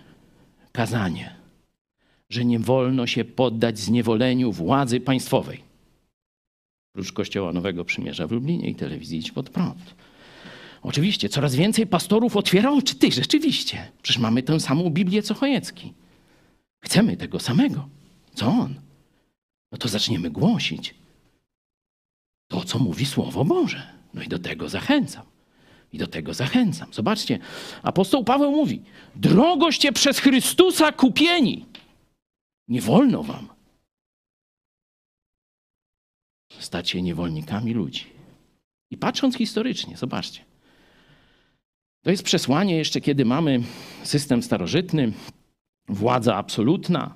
[0.72, 1.36] kazanie,
[2.30, 5.75] że nie wolno się poddać zniewoleniu władzy państwowej?
[6.96, 9.96] Prócz Kościoła Nowego Przymierza w Lublinie i telewizji Idź Pod Prąd.
[10.82, 12.96] Oczywiście, coraz więcej pastorów otwiera oczy.
[12.96, 13.92] Ty, rzeczywiście.
[14.02, 15.94] Przecież mamy tę samą Biblię co Chojecki.
[16.84, 17.90] Chcemy tego samego.
[18.34, 18.76] Co on?
[19.72, 20.96] No to zaczniemy głosić
[22.48, 23.88] to, co mówi Słowo Boże.
[24.14, 25.26] No i do tego zachęcam.
[25.94, 26.94] I do tego zachęcam.
[26.94, 27.40] Zobaczcie,
[27.84, 28.82] apostoł Paweł mówi:
[29.16, 31.66] Drogoście przez Chrystusa kupieni.
[32.68, 33.55] Nie wolno wam
[36.60, 38.06] stać się niewolnikami ludzi.
[38.92, 40.46] I patrząc historycznie, zobaczcie.
[42.04, 43.64] To jest przesłanie jeszcze, kiedy mamy
[44.04, 45.14] system starożytny,
[45.88, 47.16] władza absolutna,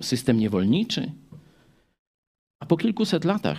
[0.00, 1.12] system niewolniczy.
[2.60, 3.58] A po kilkuset latach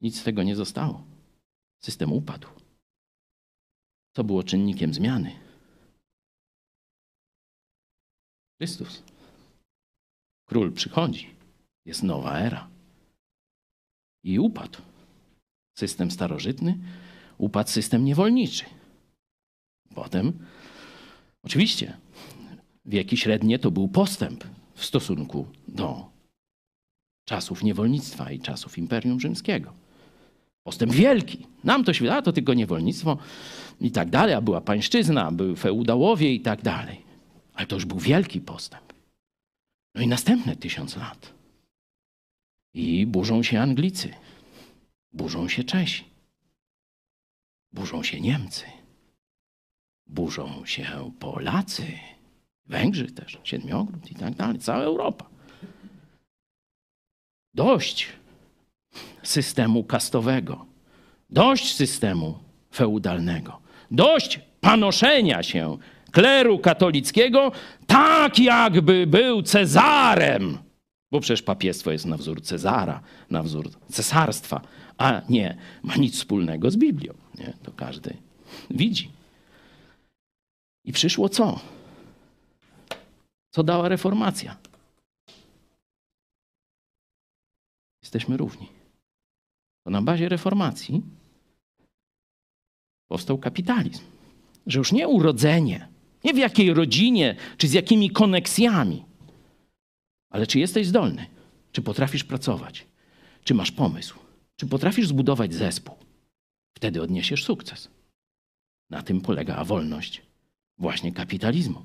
[0.00, 1.04] nic z tego nie zostało.
[1.82, 2.48] System upadł.
[4.16, 5.32] Co było czynnikiem zmiany?
[8.58, 9.02] Chrystus.
[10.48, 11.30] Król przychodzi.
[11.84, 12.68] Jest nowa era.
[14.24, 14.78] I upadł
[15.78, 16.78] system starożytny,
[17.38, 18.64] upadł system niewolniczy.
[19.94, 20.46] Potem,
[21.42, 21.96] oczywiście,
[22.84, 24.44] wieki średnie to był postęp
[24.74, 26.10] w stosunku do
[27.28, 29.72] czasów niewolnictwa i czasów Imperium Rzymskiego.
[30.62, 31.46] Postęp wielki.
[31.64, 33.18] Nam to się to tylko niewolnictwo
[33.80, 37.02] i tak dalej, a była pańszczyzna, były feudałowie i tak dalej.
[37.54, 38.92] Ale to już był wielki postęp.
[39.94, 41.39] No i następne tysiąc lat.
[42.74, 44.14] I burzą się Anglicy,
[45.12, 46.04] burzą się Czesi,
[47.72, 48.64] burzą się Niemcy,
[50.06, 51.98] burzą się Polacy,
[52.66, 55.26] Węgrzy też, Siedmiogród i tak dalej, cała Europa.
[57.54, 58.08] Dość
[59.22, 60.66] systemu kastowego,
[61.30, 62.38] dość systemu
[62.74, 63.60] feudalnego,
[63.90, 65.78] dość panoszenia się
[66.10, 67.52] kleru katolickiego
[67.86, 70.69] tak, jakby był Cezarem.
[71.10, 73.00] Bo przecież papiestwo jest na wzór Cezara,
[73.30, 74.60] na wzór cesarstwa,
[74.98, 77.14] a nie ma nic wspólnego z Biblią.
[77.38, 77.52] Nie?
[77.62, 78.16] To każdy
[78.70, 79.10] widzi.
[80.84, 81.60] I przyszło co?
[83.50, 84.56] Co dała reformacja?
[88.02, 88.68] Jesteśmy równi.
[89.84, 91.02] To na bazie reformacji
[93.08, 94.02] powstał kapitalizm.
[94.66, 95.88] Że już nie urodzenie,
[96.24, 99.04] nie w jakiej rodzinie, czy z jakimi koneksjami,
[100.30, 101.26] ale czy jesteś zdolny,
[101.72, 102.86] czy potrafisz pracować,
[103.44, 104.18] czy masz pomysł,
[104.56, 105.96] czy potrafisz zbudować zespół.
[106.76, 107.88] Wtedy odniesiesz sukces.
[108.90, 110.22] Na tym polega wolność
[110.78, 111.84] właśnie kapitalizmu.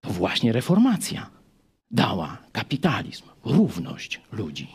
[0.00, 1.30] To właśnie reformacja
[1.90, 4.68] dała kapitalizm, równość ludzi.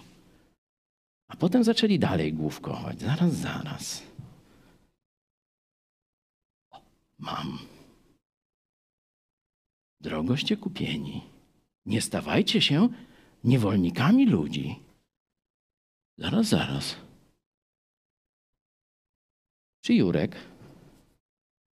[1.27, 3.01] A potem zaczęli dalej główkować.
[3.01, 4.03] Zaraz, zaraz.
[7.17, 7.59] Mam.
[10.01, 11.34] Drogoście kupieni.
[11.85, 12.89] Nie stawajcie się
[13.43, 14.79] niewolnikami ludzi.
[16.17, 16.95] Zaraz, zaraz.
[19.81, 20.35] Czy Jurek?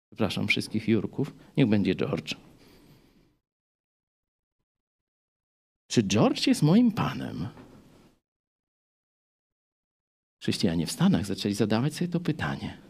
[0.09, 1.33] Przepraszam wszystkich Jurków.
[1.57, 2.35] Niech będzie George.
[5.87, 7.47] Czy George jest moim panem?
[10.41, 12.81] Chrześcijanie w Stanach zaczęli zadawać sobie to pytanie.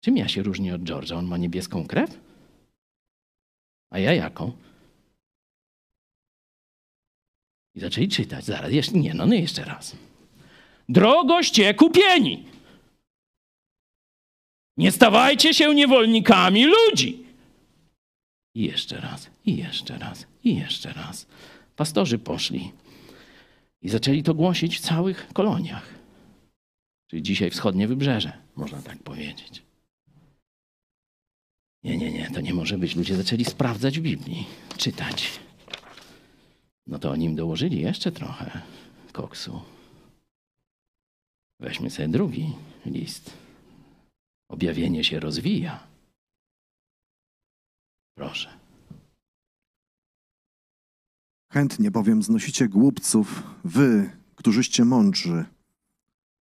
[0.00, 1.16] Czym ja się różnię od George'a?
[1.16, 2.20] On ma niebieską krew?
[3.90, 4.67] A ja jaką?
[7.78, 8.44] I zaczęli czytać.
[8.44, 9.96] Zaraz, jeszcze, nie, no, no jeszcze raz.
[10.88, 12.44] Drogoście kupieni.
[14.76, 17.24] Nie stawajcie się niewolnikami ludzi.
[18.54, 21.26] I jeszcze raz, i jeszcze raz, i jeszcze raz.
[21.76, 22.72] pastorzy poszli
[23.82, 25.94] i zaczęli to głosić w całych koloniach.
[27.06, 29.62] Czyli dzisiaj wschodnie wybrzeże, można tak powiedzieć.
[31.84, 32.96] Nie, nie, nie, to nie może być.
[32.96, 34.46] Ludzie zaczęli sprawdzać w Biblii,
[34.76, 35.40] czytać.
[36.88, 38.62] No to oni im dołożyli jeszcze trochę
[39.12, 39.60] koksu.
[41.60, 42.54] Weźmy sobie drugi
[42.86, 43.32] list.
[44.48, 45.86] Objawienie się rozwija.
[48.14, 48.58] Proszę.
[51.52, 55.44] Chętnie bowiem znosicie głupców, wy, którzyście mądrzy.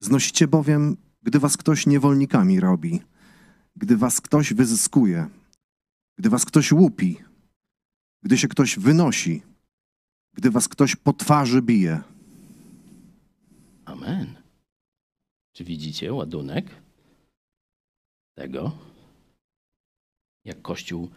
[0.01, 3.01] Znosicie bowiem, gdy was ktoś niewolnikami robi,
[3.77, 5.28] gdy was ktoś wyzyskuje,
[6.18, 7.18] gdy was ktoś łupi,
[8.23, 9.43] gdy się ktoś wynosi,
[10.37, 12.01] gdy was ktoś po twarzy bije.
[13.85, 14.35] Amen.
[15.53, 16.67] Czy widzicie ładunek
[18.35, 18.73] tego?
[20.45, 21.11] Jak Kościół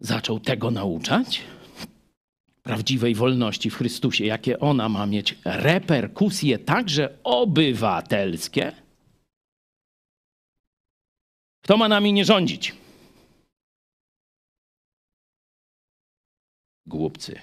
[0.00, 1.42] zaczął tego nauczać?
[2.62, 8.72] Prawdziwej wolności w Chrystusie, jakie ona ma mieć reperkusje także obywatelskie?
[11.62, 12.83] Kto ma nami nie rządzić?
[16.86, 17.40] Głupcy.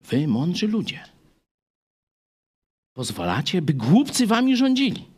[0.00, 1.04] Wy, mądrzy ludzie,
[2.92, 5.14] pozwalacie, by głupcy wami rządzili.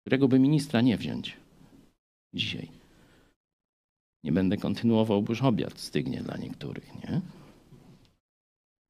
[0.00, 1.36] Którego by ministra nie wziąć
[2.34, 2.70] dzisiaj.
[4.24, 7.20] Nie będę kontynuował, bo już obiad stygnie dla niektórych, nie?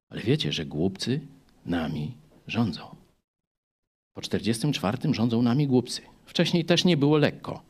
[0.09, 1.27] Ale wiecie, że głupcy
[1.65, 2.95] nami rządzą.
[4.17, 6.01] Po 44 rządzą nami głupcy.
[6.25, 7.61] Wcześniej też nie było lekko.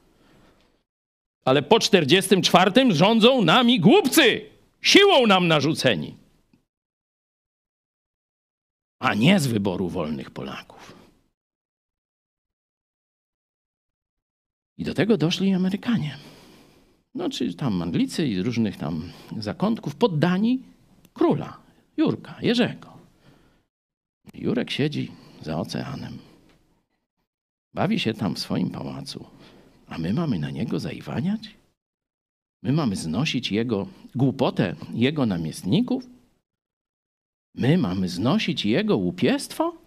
[1.46, 4.42] Ale po 44 rządzą nami głupcy,
[4.82, 6.16] siłą nam narzuceni.
[9.00, 10.96] A nie z wyboru wolnych Polaków.
[14.78, 16.18] I do tego doszli Amerykanie.
[17.16, 20.64] No, czy tam Anglicy i różnych tam zakątków, poddani
[21.14, 21.58] króla,
[21.98, 22.98] Jurka, Jerzego.
[24.34, 25.12] Jurek siedzi
[25.42, 26.27] za oceanem.
[27.78, 29.26] Bawi się tam w swoim pałacu.
[29.88, 31.56] A my mamy na niego zaiwaniać?
[32.64, 36.08] My mamy znosić jego głupotę, jego namiestników?
[37.56, 39.78] My mamy znosić jego łupiestwo?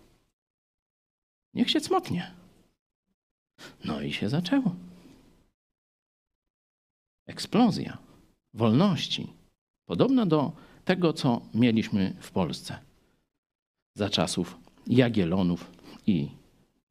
[1.54, 2.34] Niech się cmoknie.
[3.84, 4.74] No i się zaczęło.
[7.26, 7.98] Eksplozja
[8.54, 9.32] wolności,
[9.86, 10.52] podobna do
[10.84, 12.78] tego, co mieliśmy w Polsce
[13.94, 15.70] za czasów Jagiellonów
[16.06, 16.39] i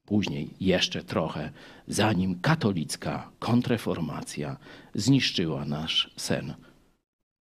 [0.09, 1.51] później jeszcze trochę,
[1.87, 4.57] zanim katolicka kontreformacja
[4.95, 6.53] zniszczyła nasz sen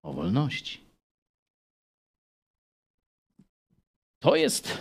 [0.03, 0.81] o wolności.
[4.19, 4.79] To jest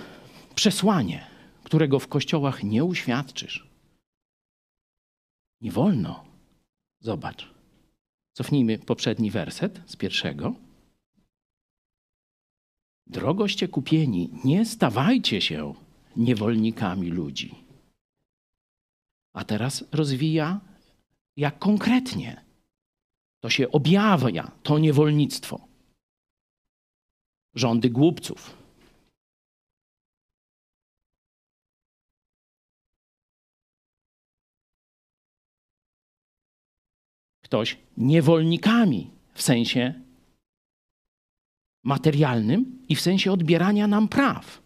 [0.56, 1.28] przesłanie,
[1.64, 3.68] którego w kościołach nie uświadczysz.
[5.62, 6.26] Nie wolno.
[7.00, 7.54] Zobacz.
[8.34, 10.56] Cofnijmy poprzedni werset z pierwszego.
[13.08, 15.74] Drogoście kupieni, nie stawajcie się
[16.16, 17.67] niewolnikami ludzi.
[19.34, 20.60] A teraz rozwija,
[21.38, 22.46] jak konkretnie
[23.40, 25.68] to się objawia, to niewolnictwo.
[27.56, 28.58] Rządy głupców.
[37.44, 40.02] Ktoś niewolnikami w sensie
[41.84, 44.62] materialnym i w sensie odbierania nam praw.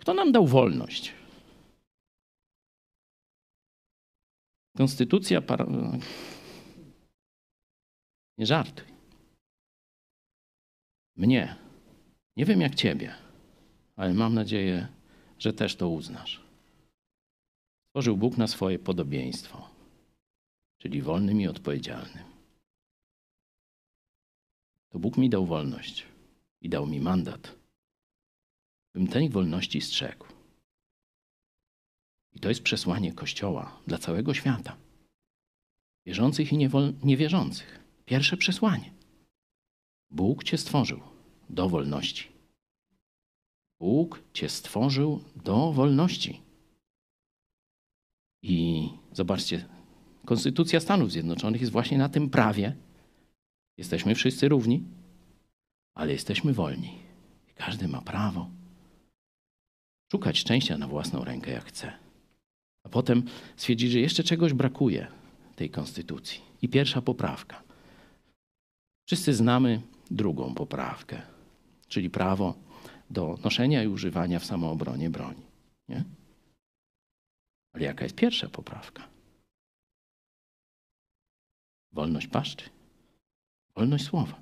[0.00, 1.21] Kto nam dał wolność?
[4.76, 5.42] Konstytucja.
[5.42, 5.66] Para...
[8.38, 8.86] Nie żartuj.
[11.16, 11.56] Mnie.
[12.36, 13.14] Nie wiem jak ciebie,
[13.96, 14.88] ale mam nadzieję,
[15.38, 16.42] że też to uznasz.
[17.88, 19.68] Stworzył Bóg na swoje podobieństwo,
[20.78, 22.24] czyli wolnym i odpowiedzialnym.
[24.88, 26.06] To Bóg mi dał wolność
[26.60, 27.56] i dał mi mandat,
[28.94, 30.26] bym tej wolności strzegł.
[32.34, 34.76] I to jest przesłanie Kościoła dla całego świata.
[36.06, 36.68] Wierzących i
[37.02, 37.78] niewierzących.
[38.04, 38.92] Pierwsze przesłanie.
[40.10, 41.00] Bóg cię stworzył
[41.50, 42.28] do wolności.
[43.80, 46.40] Bóg cię stworzył do wolności.
[48.42, 49.68] I zobaczcie,
[50.26, 52.76] Konstytucja Stanów Zjednoczonych jest właśnie na tym prawie.
[53.78, 54.84] Jesteśmy wszyscy równi,
[55.94, 56.98] ale jesteśmy wolni.
[57.54, 58.50] Każdy ma prawo
[60.12, 62.01] szukać szczęścia na własną rękę, jak chce.
[62.84, 63.22] A potem
[63.56, 65.06] stwierdzić, że jeszcze czegoś brakuje
[65.56, 66.40] tej konstytucji.
[66.62, 67.62] I pierwsza poprawka.
[69.06, 69.80] Wszyscy znamy
[70.10, 71.22] drugą poprawkę,
[71.88, 72.54] czyli prawo
[73.10, 75.42] do noszenia i używania w samoobronie broni.
[75.88, 76.04] Nie?
[77.72, 79.08] Ale jaka jest pierwsza poprawka?
[81.92, 82.70] Wolność paszczy.
[83.76, 84.40] Wolność słowa.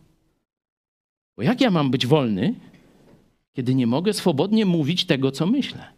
[1.36, 2.54] Bo jak ja mam być wolny,
[3.52, 5.92] kiedy nie mogę swobodnie mówić tego, co myślę?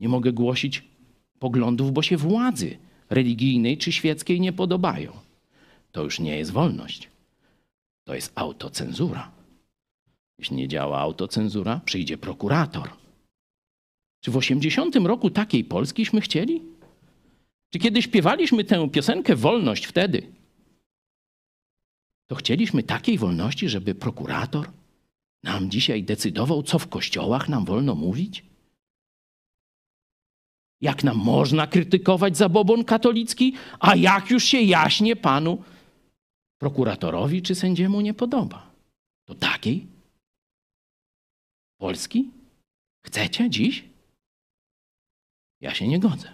[0.00, 0.91] Nie mogę głosić
[1.42, 2.78] poglądów, bo się władzy
[3.10, 5.12] religijnej czy świeckiej nie podobają.
[5.92, 7.08] To już nie jest wolność.
[8.04, 9.30] To jest autocenzura.
[10.38, 12.90] Jeśli nie działa autocenzura, przyjdzie prokurator.
[14.20, 16.62] Czy w 80 roku takiej Polskiśmy chcieli?
[17.70, 20.22] Czy kiedy śpiewaliśmy tę piosenkę Wolność wtedy,
[22.26, 24.70] to chcieliśmy takiej wolności, żeby prokurator
[25.42, 28.51] nam dzisiaj decydował, co w kościołach nam wolno mówić?
[30.82, 35.62] Jak nam można krytykować zabobon katolicki, a jak już się jaśnie panu
[36.58, 38.70] prokuratorowi czy sędziemu nie podoba?
[39.24, 39.86] To takiej
[41.78, 42.30] Polski
[43.06, 43.84] chcecie dziś?
[45.60, 46.32] Ja się nie godzę.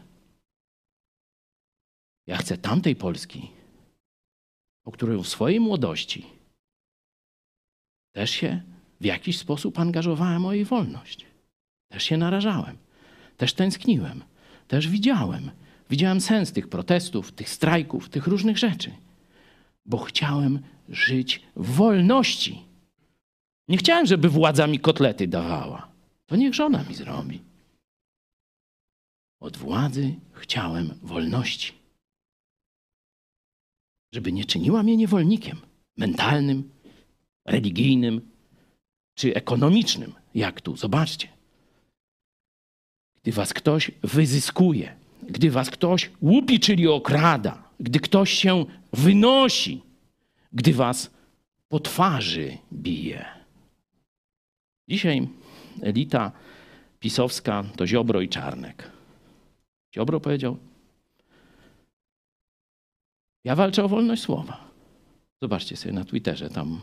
[2.27, 3.51] Ja chcę tamtej Polski,
[4.85, 6.27] o której w swojej młodości
[8.13, 8.63] też się
[9.01, 11.27] w jakiś sposób angażowałem o jej wolność.
[11.89, 12.77] Też się narażałem,
[13.37, 14.25] też tęskniłem,
[14.69, 15.51] też widziałem.
[15.91, 18.93] Widziałem sens tych protestów, tych strajków, tych różnych rzeczy,
[19.87, 20.59] bo chciałem
[20.89, 22.63] żyć w wolności.
[23.69, 25.89] Nie chciałem, żeby władza mi kotlety dawała.
[26.27, 27.41] To niech żona mi zrobi.
[29.41, 31.73] Od władzy chciałem wolności.
[34.15, 35.59] Żeby nie czyniła mnie niewolnikiem
[35.97, 36.71] mentalnym,
[37.47, 38.31] religijnym
[39.15, 40.77] czy ekonomicznym, jak tu.
[40.77, 41.38] Zobaczcie.
[43.29, 49.83] Gdy was ktoś wyzyskuje, gdy was ktoś łupi, czyli okrada, gdy ktoś się wynosi,
[50.53, 51.11] gdy was
[51.69, 53.25] po twarzy bije.
[54.89, 55.29] Dzisiaj
[55.83, 56.33] elita
[57.01, 58.91] pisowska to Ziobro i Czarnek.
[59.95, 60.57] Ziobro powiedział:
[63.45, 64.71] Ja walczę o wolność słowa.
[65.43, 66.81] Zobaczcie sobie na Twitterze, tam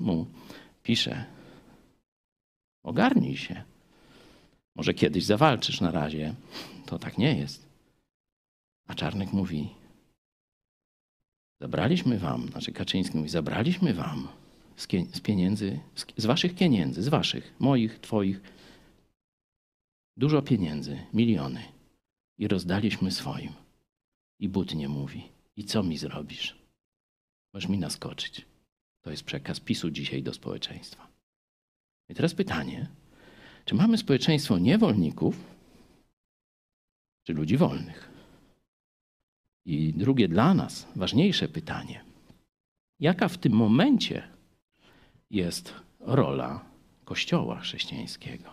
[0.00, 0.26] mu
[0.82, 1.24] pisze:
[2.82, 3.73] Ogarnij się.
[4.74, 6.34] Może kiedyś zawalczysz na razie.
[6.86, 7.68] To tak nie jest.
[8.86, 9.68] A Czarnek mówi:
[11.60, 14.28] Zabraliśmy wam, znaczy Kaczyński mówi: Zabraliśmy wam
[14.76, 18.40] z, pieniędzy, z, z waszych pieniędzy, z waszych, moich, twoich,
[20.16, 21.62] dużo pieniędzy, miliony.
[22.38, 23.52] I rozdaliśmy swoim.
[24.38, 25.28] I but nie mówi.
[25.56, 26.56] I co mi zrobisz?
[27.52, 28.46] Możesz mi naskoczyć.
[29.02, 31.08] To jest przekaz PiSu dzisiaj do społeczeństwa.
[32.08, 32.88] I teraz pytanie,
[33.64, 35.36] czy mamy społeczeństwo niewolników,
[37.22, 38.10] czy ludzi wolnych?
[39.64, 42.04] I drugie dla nas, ważniejsze pytanie.
[43.00, 44.28] Jaka w tym momencie
[45.30, 46.64] jest rola
[47.04, 48.52] Kościoła chrześcijańskiego?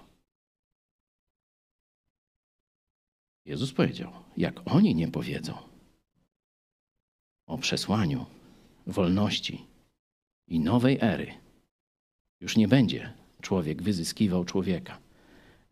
[3.45, 5.57] Jezus powiedział, jak oni nie powiedzą
[7.47, 8.25] o przesłaniu
[8.87, 9.65] wolności
[10.47, 11.33] i nowej ery,
[12.39, 14.97] już nie będzie człowiek wyzyskiwał człowieka.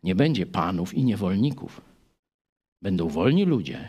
[0.02, 1.80] Nie będzie panów i niewolników.
[2.82, 3.88] Będą wolni ludzie,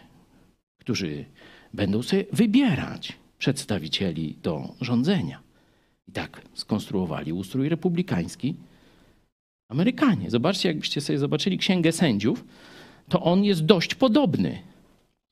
[0.79, 1.25] którzy
[1.73, 5.39] będą sobie wybierać przedstawicieli do rządzenia.
[6.07, 8.55] I tak skonstruowali ustrój republikański
[9.69, 10.29] Amerykanie.
[10.29, 12.45] Zobaczcie, jakbyście sobie zobaczyli księgę sędziów,
[13.09, 14.59] to on jest dość podobny.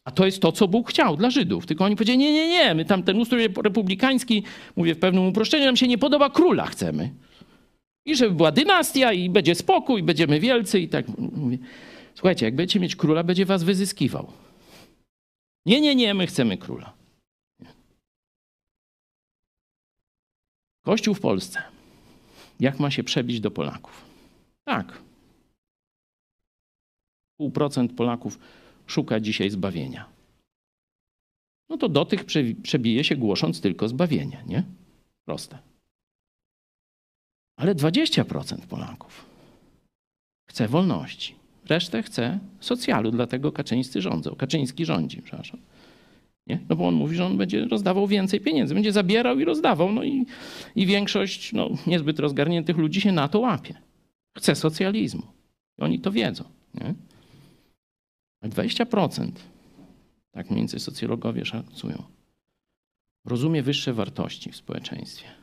[0.06, 1.66] A to jest to, co Bóg chciał dla Żydów.
[1.66, 4.44] Tylko oni powiedzieli, nie, nie, nie, my tam ten ustrój republikański,
[4.76, 7.10] mówię w pewnym uproszczeniu, nam się nie podoba, króla chcemy.
[8.10, 11.06] I żeby była dynastia i będzie spokój, będziemy wielcy i tak.
[12.16, 14.32] Słuchajcie, jak będziecie mieć króla, będzie was wyzyskiwał.
[15.66, 16.94] Nie, nie, nie, my chcemy króla.
[20.82, 21.62] Kościół w Polsce.
[22.60, 24.06] Jak ma się przebić do Polaków?
[24.66, 25.02] Tak.
[27.38, 28.40] Pół procent Polaków
[28.88, 30.10] szuka dzisiaj zbawienia.
[31.70, 32.26] No to do tych
[32.64, 34.64] przebije się głosząc tylko zbawienie, nie?
[35.26, 35.69] Proste.
[37.60, 39.26] Ale 20% Polaków
[40.50, 41.36] chce wolności.
[41.66, 44.36] Resztę chce socjalu, dlatego Kaczyńscy rządzą.
[44.36, 45.60] Kaczyński rządzi, przepraszam.
[46.48, 46.60] Nie?
[46.70, 49.92] No bo on mówi, że on będzie rozdawał więcej pieniędzy, będzie zabierał i rozdawał.
[49.92, 50.26] No i,
[50.76, 53.74] i większość no, niezbyt rozgarniętych ludzi się na to łapie.
[54.38, 55.24] Chce socjalizmu.
[55.78, 56.44] I oni to wiedzą.
[56.74, 56.94] Nie?
[58.42, 59.32] A 20%,
[60.32, 62.04] tak więcej socjologowie szacują,
[63.26, 65.39] rozumie wyższe wartości w społeczeństwie.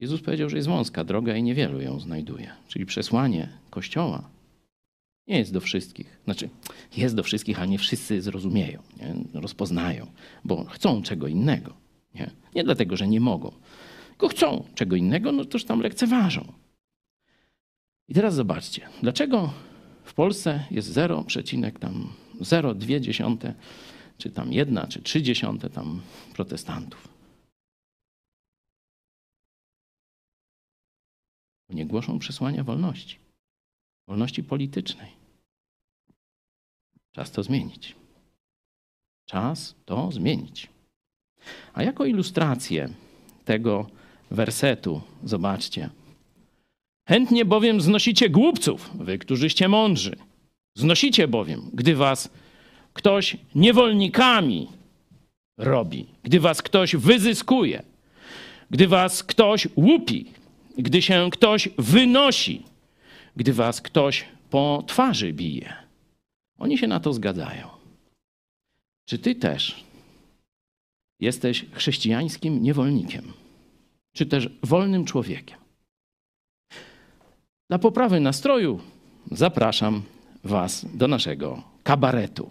[0.00, 2.52] Jezus powiedział, że jest wąska droga i niewielu ją znajduje.
[2.68, 4.30] Czyli przesłanie Kościoła
[5.28, 6.20] nie jest do wszystkich.
[6.24, 6.48] Znaczy,
[6.96, 9.40] jest do wszystkich, ale nie wszyscy zrozumieją, nie?
[9.40, 10.06] rozpoznają,
[10.44, 11.74] bo chcą czego innego.
[12.14, 12.30] Nie?
[12.54, 13.52] nie dlatego, że nie mogą,
[14.08, 16.52] tylko chcą czego innego, no toż tam lekceważą.
[18.08, 19.52] I teraz zobaczcie, dlaczego
[20.04, 21.24] W Polsce jest 0,
[21.80, 23.52] tam 0,2
[24.18, 26.00] czy tam 1 czy 3 dziesiąte tam
[26.34, 27.15] protestantów.
[31.68, 33.18] Nie głoszą przesłania wolności,
[34.08, 35.10] wolności politycznej.
[37.12, 37.94] Czas to zmienić.
[39.26, 40.68] Czas to zmienić.
[41.72, 42.88] A jako ilustrację
[43.44, 43.86] tego
[44.30, 45.90] wersetu, zobaczcie.
[47.08, 50.16] Chętnie bowiem znosicie głupców, wy, którzyście mądrzy.
[50.74, 52.30] Znosicie bowiem, gdy was
[52.92, 54.68] ktoś niewolnikami
[55.58, 57.82] robi, gdy was ktoś wyzyskuje,
[58.70, 60.26] gdy was ktoś łupi,
[60.78, 62.62] gdy się ktoś wynosi,
[63.36, 65.72] gdy was ktoś po twarzy bije.
[66.58, 67.68] Oni się na to zgadzają.
[69.04, 69.84] Czy ty też
[71.20, 73.32] jesteś chrześcijańskim niewolnikiem,
[74.12, 75.58] czy też wolnym człowiekiem?
[77.68, 78.80] Dla poprawy nastroju
[79.30, 80.02] zapraszam
[80.44, 82.50] Was do naszego kabaretu.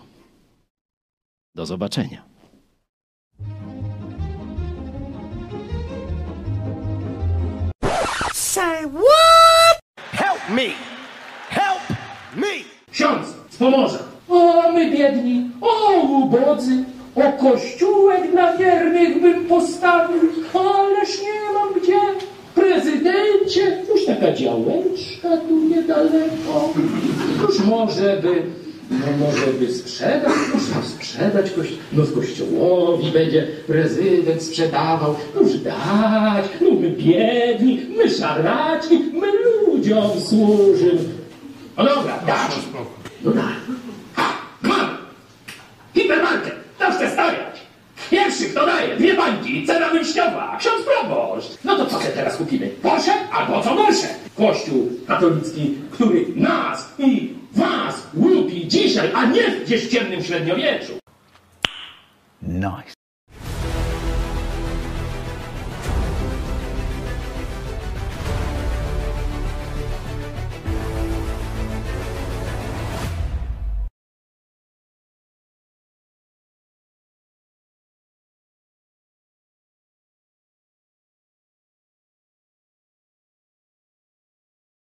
[1.55, 2.34] Do zobaczenia.
[12.91, 13.99] Ksiądz z Pomorza.
[14.29, 16.83] O, my biedni, o, ubodzy,
[17.15, 20.21] o kościółek dla wiernych bym postawił,
[20.53, 21.99] ależ nie mam gdzie.
[22.55, 26.73] Prezydencie, już taka działeczka tu niedaleko.
[27.41, 28.43] Już może by,
[28.91, 35.15] no może by sprzedać, może sprzedać koś, no kościołowi będzie prezydent sprzedawał.
[35.41, 41.09] Już dać, no my biedni, my szaraci, my ludziom służymy.
[41.77, 42.51] No dobra, dać.
[43.23, 43.53] No daj.
[44.13, 44.97] Ha, mam!
[45.93, 47.65] Hipermarket, tam chcę stawiać.
[48.11, 51.49] Pierwszy, kto daje, dwie bańki, cena wyjściowa, ksiądz proboszcz.
[51.63, 52.67] No to co sobie teraz kupimy?
[52.67, 54.07] Porsche albo co gorsze?
[54.37, 60.93] Kościół katolicki, który nas i was łupi dzisiaj, a nie w ciemnym średniowieczu.
[62.41, 62.94] Nice.